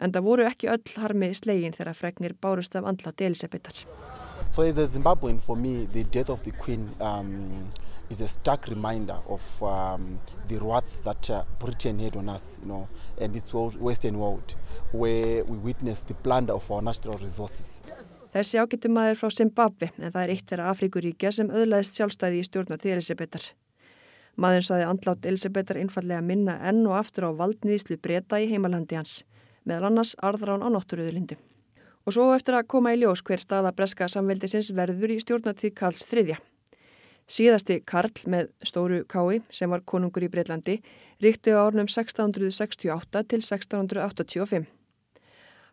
En 0.00 0.14
það 0.14 0.24
voru 0.24 0.46
ekki 0.48 0.70
öll 0.72 0.94
harmi 1.02 1.28
slegin 1.36 1.76
þegar 1.76 1.98
fregnir 1.98 2.32
bárust 2.40 2.78
af 2.80 2.88
andlati 2.88 3.28
Elisabethar. 3.28 3.84
So 4.48 4.62
as 4.62 4.78
a 4.78 4.86
Zimbabwean 4.86 5.38
for 5.38 5.56
me 5.56 5.84
the 5.92 6.04
death 6.04 6.30
of 6.30 6.40
the 6.44 6.52
queen 6.52 6.88
um, 7.02 7.68
is 8.08 8.22
a 8.22 8.28
stark 8.28 8.68
reminder 8.68 9.20
of 9.28 9.62
um, 9.62 10.18
the 10.48 10.56
wrath 10.64 11.04
that 11.04 11.28
uh, 11.28 11.44
Britain 11.58 11.98
had 11.98 12.16
on 12.16 12.30
us 12.30 12.58
you 12.62 12.68
know, 12.68 12.88
and 13.20 13.36
its 13.36 13.52
western 13.52 14.18
world 14.18 14.56
where 14.92 15.44
we 15.44 15.58
witnessed 15.58 16.08
the 16.08 16.14
plunder 16.14 16.54
of 16.54 16.70
our 16.70 16.80
natural 16.80 17.18
resources. 17.18 17.82
Þessi 18.34 18.58
ágættu 18.58 18.90
maður 18.90 19.20
frá 19.20 19.30
Zimbabwe 19.30 19.88
en 19.94 20.10
það 20.10 20.22
er 20.24 20.30
eitt 20.32 20.48
þeirra 20.50 20.70
Afríkuríkja 20.72 21.30
sem 21.36 21.50
öðlaðist 21.54 21.94
sjálfstæði 21.94 22.40
í 22.40 22.46
stjórna 22.48 22.78
til 22.82 22.90
Elisabetar. 22.96 23.44
Maður 24.34 24.64
saði 24.66 24.86
andlátt 24.90 25.28
Elisabetar 25.30 25.78
einfallega 25.78 26.18
minna 26.18 26.56
enn 26.66 26.80
og 26.88 26.96
aftur 26.98 27.28
á 27.30 27.38
valdniðslu 27.38 28.00
breyta 28.02 28.40
í 28.42 28.48
heimalandi 28.50 28.98
hans, 28.98 29.20
meðal 29.62 29.92
annars 29.92 30.16
arðrán 30.18 30.66
á 30.66 30.68
náttúruðulindu. 30.74 31.36
Og 32.04 32.16
svo 32.16 32.26
eftir 32.34 32.58
að 32.58 32.66
koma 32.74 32.96
í 32.96 32.98
ljós 33.04 33.22
hver 33.22 33.38
staða 33.38 33.70
breska 33.70 34.10
samveldisins 34.10 34.72
verður 34.74 35.14
í 35.14 35.20
stjórnatíð 35.22 35.74
Karls 35.78 36.02
III. 36.10 36.40
Síðasti 37.30 37.78
Karl 37.86 38.18
með 38.26 38.50
stóru 38.66 39.04
kái 39.06 39.44
sem 39.54 39.70
var 39.70 39.86
konungur 39.86 40.26
í 40.26 40.32
Breitlandi 40.34 40.80
ríkti 41.22 41.54
á 41.54 41.62
árnum 41.62 41.86
1668 41.86 43.24
til 43.30 43.40
1685. 43.46 44.66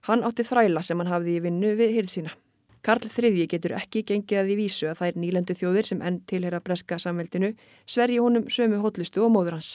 Hann 0.06 0.24
átti 0.30 0.46
þræla 0.46 0.86
sem 0.86 1.02
hann 1.02 1.10
hafði 1.10 1.40
í 1.40 1.44
vinnu 1.50 1.74
við 1.82 1.98
hilsina. 1.98 2.38
Karl 2.82 3.06
III 3.06 3.46
getur 3.46 3.76
ekki 3.78 4.02
gengið 4.02 4.40
að 4.40 4.48
því 4.50 4.56
vísu 4.58 4.88
að 4.90 5.02
þær 5.04 5.18
nýlendu 5.22 5.54
þjóðir 5.58 5.88
sem 5.92 6.02
enn 6.02 6.18
tilhera 6.26 6.60
breska 6.66 6.98
samveldinu 6.98 7.52
sverji 7.86 8.18
honum 8.18 8.48
sömu 8.50 8.82
hótlustu 8.82 9.22
og 9.22 9.30
móður 9.36 9.60
hans. 9.60 9.70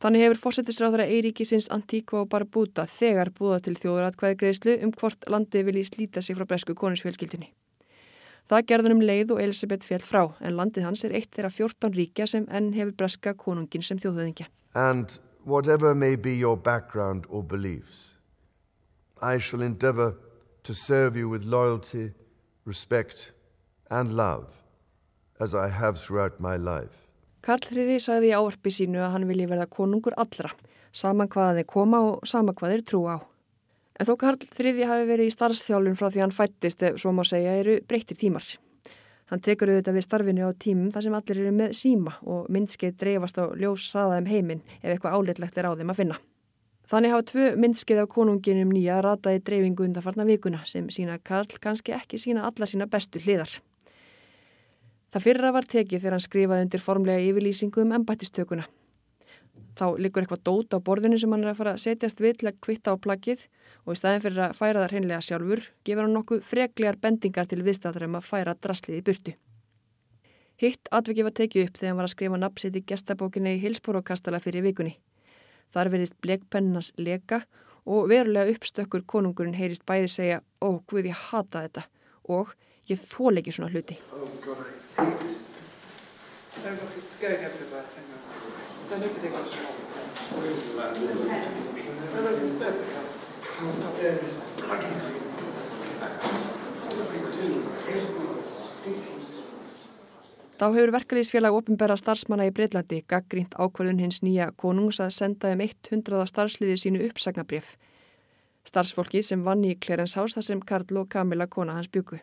Þannig 0.00 0.26
hefur 0.26 0.40
fórsetisráðara 0.42 1.06
Eiríkisins 1.08 1.70
Antíkva 1.72 2.22
og 2.22 2.28
Barbuda 2.32 2.86
þegar 2.88 3.32
búða 3.36 3.62
til 3.64 3.74
þjóðuratkvæði 3.76 4.38
greiðslu 4.42 4.76
um 4.84 4.92
hvort 5.00 5.26
landi 5.32 5.64
vilji 5.64 5.88
slíta 5.88 6.22
sig 6.24 6.36
frá 6.36 6.46
bresku 6.48 6.76
konusfjölskyldunni. 6.76 7.50
Það 8.48 8.64
gerðunum 8.68 9.02
leið 9.04 9.34
og 9.34 9.42
Elisabeth 9.44 9.86
fjall 9.86 10.04
frá 10.04 10.22
en 10.40 10.56
landið 10.56 10.88
hans 10.88 11.04
er 11.04 11.12
eitt 11.16 11.28
þeirra 11.36 11.52
14 11.52 11.92
ríkja 11.96 12.26
sem 12.28 12.48
enn 12.48 12.72
hefur 12.76 12.96
breska 13.02 13.36
konungin 13.36 13.84
sem 13.84 14.00
þjóðhauðingja. 14.00 14.48
And 14.74 15.20
whatever 15.44 15.94
may 15.94 16.16
be 16.16 16.32
your 16.36 16.56
background 16.56 17.24
or 17.28 17.44
beliefs, 17.44 18.18
I 19.22 19.38
shall 19.38 19.62
endeavour 19.62 20.16
to 20.62 20.74
serve 20.74 21.16
you 21.16 21.28
with 21.28 21.44
loyalty, 21.44 22.12
respect 22.64 23.32
and 23.90 24.16
love 24.16 24.46
as 25.40 25.54
I 25.54 25.68
have 25.68 25.98
throughout 25.98 26.40
my 26.40 26.56
life. 26.56 27.08
Karl 27.40 27.64
III 27.72 27.96
sagði 28.04 28.30
í 28.30 28.36
áarpi 28.36 28.70
sínu 28.74 29.00
að 29.00 29.14
hann 29.14 29.28
vilji 29.30 29.48
verða 29.48 29.66
konungur 29.72 30.16
allra, 30.20 30.50
saman 30.92 31.30
hvað 31.32 31.60
þeir 31.60 31.68
koma 31.72 32.00
og 32.10 32.26
saman 32.28 32.54
hvað 32.54 32.74
þeir 32.74 32.84
trú 32.90 33.00
á. 33.08 33.16
En 34.00 34.08
þó 34.08 34.16
Karl 34.20 34.36
III 34.44 34.88
hafi 34.88 35.06
verið 35.08 35.30
í 35.30 35.32
starfsþjálun 35.34 35.96
frá 35.96 36.10
því 36.10 36.24
hann 36.24 36.36
fættist 36.36 36.84
ef 36.84 37.00
svo 37.00 37.12
má 37.16 37.24
segja 37.24 37.56
eru 37.60 37.78
breyttir 37.88 38.20
tímar. 38.20 38.44
Hann 39.30 39.42
tekur 39.46 39.70
auðvitað 39.70 39.96
við 39.96 40.04
starfinu 40.04 40.48
á 40.48 40.50
tímum 40.58 40.90
þar 40.92 41.06
sem 41.06 41.16
allir 41.16 41.40
eru 41.40 41.52
með 41.54 41.74
síma 41.78 42.16
og 42.26 42.48
myndskeið 42.52 42.96
dreifast 42.98 43.38
á 43.38 43.46
ljós 43.54 43.86
hraðaðum 43.92 44.26
heiminn 44.26 44.62
ef 44.80 44.88
eitthvað 44.90 45.16
áleitlegt 45.16 45.60
er 45.60 45.68
á 45.70 45.76
þeim 45.78 45.92
að 45.94 46.00
finna. 46.00 46.16
Þannig 46.90 47.12
hafa 47.14 47.26
tvö 47.28 47.48
myndskeið 47.62 48.00
af 48.02 48.08
konunginum 48.10 48.72
nýja 48.74 48.96
rataði 49.04 49.44
dreifingu 49.46 49.84
undanfarnar 49.86 50.26
vikuna 50.26 50.64
sem 50.66 50.88
sína 50.90 51.20
Karl 51.22 51.60
kannski 51.62 51.94
ekki 51.94 52.18
sína 52.18 52.48
alla 52.48 52.66
sína 52.66 52.88
bestu 52.90 53.20
hliðar. 53.22 53.60
Það 55.14 55.24
fyrra 55.26 55.52
var 55.54 55.68
tekið 55.70 56.00
þegar 56.02 56.16
hann 56.16 56.24
skrifaði 56.24 56.64
undir 56.66 56.82
formlega 56.82 57.22
yfirlýsingu 57.28 57.84
um 57.84 57.94
embættistökuna. 57.94 58.66
Þá 59.78 59.86
likur 60.02 60.24
eitthvað 60.24 60.42
dót 60.48 60.74
á 60.74 60.78
borðinu 60.82 61.18
sem 61.18 61.30
hann 61.30 61.44
er 61.44 61.52
að 61.52 61.60
fara 61.60 61.74
að 61.76 61.84
setjast 61.84 62.22
við 62.22 62.40
til 62.40 62.48
að 62.50 62.58
kvitta 62.66 62.94
á 62.94 63.02
plaggið 63.04 63.44
og 63.86 63.94
í 63.94 64.00
staðin 64.00 64.24
fyrir 64.24 64.42
að 64.48 64.56
færa 64.58 64.82
það 64.82 64.94
hreinlega 64.94 65.26
sjálfur 65.26 65.62
gefur 65.86 66.06
hann 66.06 66.16
nokkuð 66.18 66.42
freklegar 66.46 66.98
bendingar 67.02 67.50
til 67.50 67.62
viðstæðar 67.66 68.08
um 68.08 68.18
að 68.18 68.26
færa 68.32 68.56
drastlið 68.58 68.98
í 68.98 69.04
burtu. 69.06 69.36
Hitt 70.60 70.90
atveki 70.90 71.24
var 71.24 71.38
tekið 71.38 71.68
upp 71.68 71.78
þegar 71.78 71.92
hann 71.92 72.02
var 72.02 72.10
að 72.10 72.14
skrifa 72.16 72.42
napsitt 72.42 72.76
í 72.76 72.84
gestabókinni 72.90 73.54
í 73.56 73.62
Hilsbórokastala 73.62 74.42
fyrir 74.42 74.66
vikunni. 74.66 74.98
Þar 75.70 75.90
verðist 75.92 76.16
blekpennas 76.24 76.90
leka 76.98 77.44
og 77.86 78.08
verulega 78.10 78.50
uppstökkur 78.54 79.04
konungurinn 79.06 79.54
heyrist 79.58 79.86
bæði 79.86 80.08
segja 80.10 80.40
ó, 80.62 80.82
hvað 80.82 81.10
ég 81.10 81.22
hata 81.30 81.62
þetta 81.66 81.84
og 82.30 82.50
ég 82.90 82.98
þól 83.00 83.38
ekki 83.38 83.54
svona 83.54 83.70
hluti. 83.70 83.96
Oh 84.10 84.26
God, 84.42 84.58
I 84.98 85.04
hate 85.04 85.20
this. 85.22 85.46
No, 86.64 86.70
look, 86.70 86.92
it's 86.96 87.14
going 87.22 87.38
everywhere. 87.38 87.86
So 88.66 88.98
nobody 88.98 89.28
got 89.28 89.46
to 89.46 89.58
What 90.34 90.46
is 90.46 90.74
that? 90.74 90.92
No, 90.94 92.20
look, 92.22 92.42
it's 92.42 92.60
everywhere. 92.60 93.06
Can't 93.56 93.96
bear 93.96 94.14
this 94.18 94.34
bloody 94.58 94.92
thing. 95.00 95.20
What 96.84 96.94
do 96.96 97.02
we 97.14 97.30
do? 97.38 97.48
Everyone's 97.88 98.46
stinking. 98.46 99.20
Þá 100.60 100.66
hefur 100.74 100.90
verkalýsfélag 100.92 101.54
ofinbæra 101.56 101.94
starfsmanna 101.96 102.44
í 102.44 102.50
Breitlandi 102.52 102.98
gaggrínt 103.08 103.54
ákvarðun 103.56 104.02
hins 104.02 104.18
nýja 104.20 104.50
konungs 104.60 104.98
að 105.00 105.14
senda 105.16 105.54
um 105.54 105.62
100 105.64 106.26
starfsliði 106.28 106.74
sínu 106.82 107.00
uppsagnabrif. 107.06 107.78
Starfsfólki 108.68 109.22
sem 109.24 109.40
vann 109.46 109.64
í 109.64 109.72
Clarence 109.80 110.20
House 110.20 110.36
þar 110.36 110.44
sem 110.44 110.60
Karl 110.60 111.00
og 111.00 111.08
Camilla 111.08 111.46
kona 111.48 111.78
hans 111.78 111.88
byggu. 111.88 112.20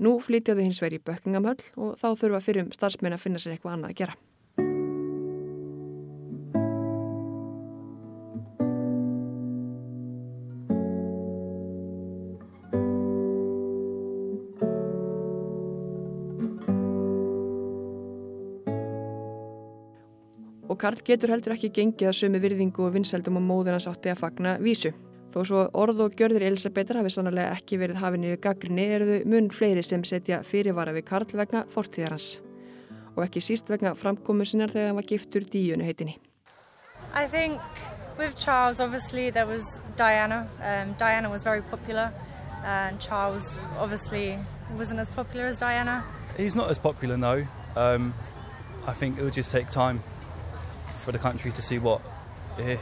Nú 0.00 0.14
flytjaðu 0.24 0.64
hins 0.64 0.80
veri 0.80 0.96
í 0.96 1.04
Bökkingamhöll 1.04 1.68
og 1.76 2.00
þá 2.00 2.08
þurfa 2.22 2.40
fyrir 2.46 2.64
um 2.64 2.72
starfsmenn 2.72 3.18
að 3.18 3.26
finna 3.26 3.44
sér 3.44 3.58
eitthvað 3.58 3.76
annað 3.76 3.92
að 3.92 4.00
gera. 4.00 4.16
Og 20.76 20.80
Karl 20.82 20.98
getur 21.00 21.30
heldur 21.32 21.54
ekki 21.54 21.70
gengið 21.72 22.10
að 22.10 22.16
sömu 22.18 22.38
virðingu 22.42 22.82
og 22.84 22.90
vinsældum 22.92 23.38
og 23.38 23.44
móður 23.46 23.78
hans 23.78 23.86
átti 23.88 24.10
að 24.12 24.18
fagna 24.20 24.50
vísu. 24.60 24.90
Þó 25.32 25.38
svo 25.48 25.60
orð 25.72 26.02
og 26.04 26.16
gjörðir 26.18 26.42
Elisabetar 26.50 26.98
hafi 27.00 27.14
sannlega 27.14 27.54
ekki 27.56 27.78
verið 27.80 28.02
hafinni 28.02 28.34
við 28.34 28.42
gaggrinni 28.44 28.82
eru 28.92 29.06
þau 29.08 29.30
mun 29.32 29.46
fleiri 29.56 29.80
sem 29.80 30.02
setja 30.04 30.42
fyrirvara 30.44 30.92
við 30.92 31.06
Karl 31.08 31.32
vegna 31.40 31.62
fortíðar 31.72 32.12
hans. 32.12 32.26
Og 33.14 33.22
ekki 33.24 33.40
síst 33.40 33.72
vegna 33.72 33.94
framkomu 33.96 34.44
sinnar 34.44 34.74
þegar 34.74 34.90
hann 34.90 34.98
var 34.98 35.06
giftur 35.08 35.46
díunu 35.54 35.86
heitinni. 35.86 36.18
I 37.14 37.24
think 37.24 37.56
with 38.18 38.36
Charles 38.36 38.78
obviously 38.78 39.30
there 39.30 39.46
was 39.46 39.80
Diana. 39.96 40.42
Um, 40.60 40.92
Diana 40.98 41.30
was 41.30 41.42
very 41.42 41.62
popular 41.62 42.12
and 42.66 43.00
Charles 43.00 43.62
obviously 43.78 44.36
wasn't 44.76 45.00
as 45.00 45.08
popular 45.08 45.46
as 45.46 45.56
Diana. 45.56 46.04
He's 46.36 46.54
not 46.54 46.68
as 46.68 46.78
popular 46.78 47.16
no. 47.16 47.46
Um, 47.76 48.12
I 48.86 48.92
think 48.92 49.16
it 49.16 49.22
will 49.22 49.32
just 49.40 49.50
take 49.50 49.70
time 49.70 50.02
for 51.06 51.12
the 51.12 51.22
country 51.22 51.52
to 51.52 51.62
see 51.62 51.78
what 51.78 52.00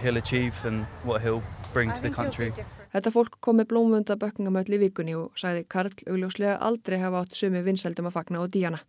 he'll 0.02 0.16
achieve 0.16 0.56
and 0.64 0.86
what 1.04 1.20
he'll 1.20 1.42
bring 1.74 1.92
to 1.92 2.00
the 2.00 2.10
country. 2.10 2.52
Þetta 2.94 3.10
fólk 3.10 3.40
kom 3.42 3.58
með 3.58 3.72
blómunda 3.72 4.14
bökkingamöll 4.16 4.76
í 4.76 4.78
vikunni 4.84 5.16
og 5.18 5.34
sæði 5.40 5.64
Karl 5.68 5.92
augljóslega 6.06 6.60
aldrei 6.62 7.00
hafa 7.02 7.24
átt 7.24 7.34
sumi 7.34 7.60
vinsældum 7.66 8.08
að 8.08 8.16
fagna 8.16 8.40
á 8.40 8.46
díjana. 8.46 8.80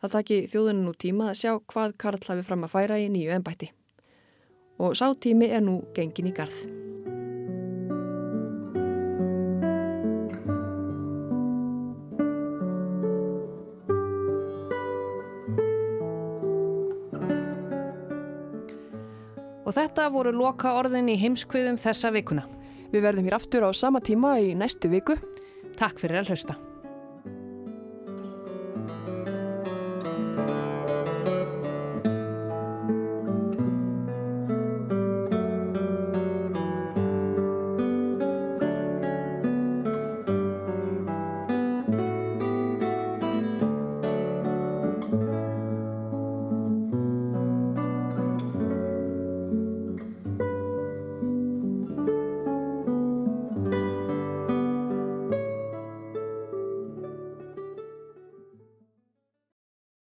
Það 0.00 0.16
taki 0.16 0.40
þjóðinu 0.52 0.86
nú 0.86 0.96
tíma 0.96 1.30
að 1.30 1.38
sjá 1.42 1.52
hvað 1.72 1.94
Karl 2.00 2.24
hafi 2.32 2.48
fram 2.48 2.64
að 2.64 2.74
færa 2.74 2.98
í 2.98 3.06
nýju 3.12 3.36
ennbætti. 3.36 3.70
Og 4.80 4.96
sá 4.96 5.06
tími 5.14 5.52
er 5.52 5.62
nú 5.64 5.82
gengin 5.94 6.32
í 6.32 6.36
garð. 6.36 6.85
Og 19.76 19.82
þetta 19.82 20.04
voru 20.08 20.30
loka 20.32 20.70
orðin 20.72 21.10
í 21.12 21.18
heimskviðum 21.20 21.76
þessa 21.76 22.08
vikuna. 22.14 22.46
Við 22.94 23.02
verðum 23.04 23.26
hér 23.28 23.36
aftur 23.36 23.66
á 23.68 23.70
sama 23.76 24.00
tíma 24.00 24.38
í 24.40 24.54
næstu 24.56 24.88
viku. 24.88 25.18
Takk 25.76 26.00
fyrir 26.00 26.22
að 26.22 26.32
hlusta. 26.32 26.56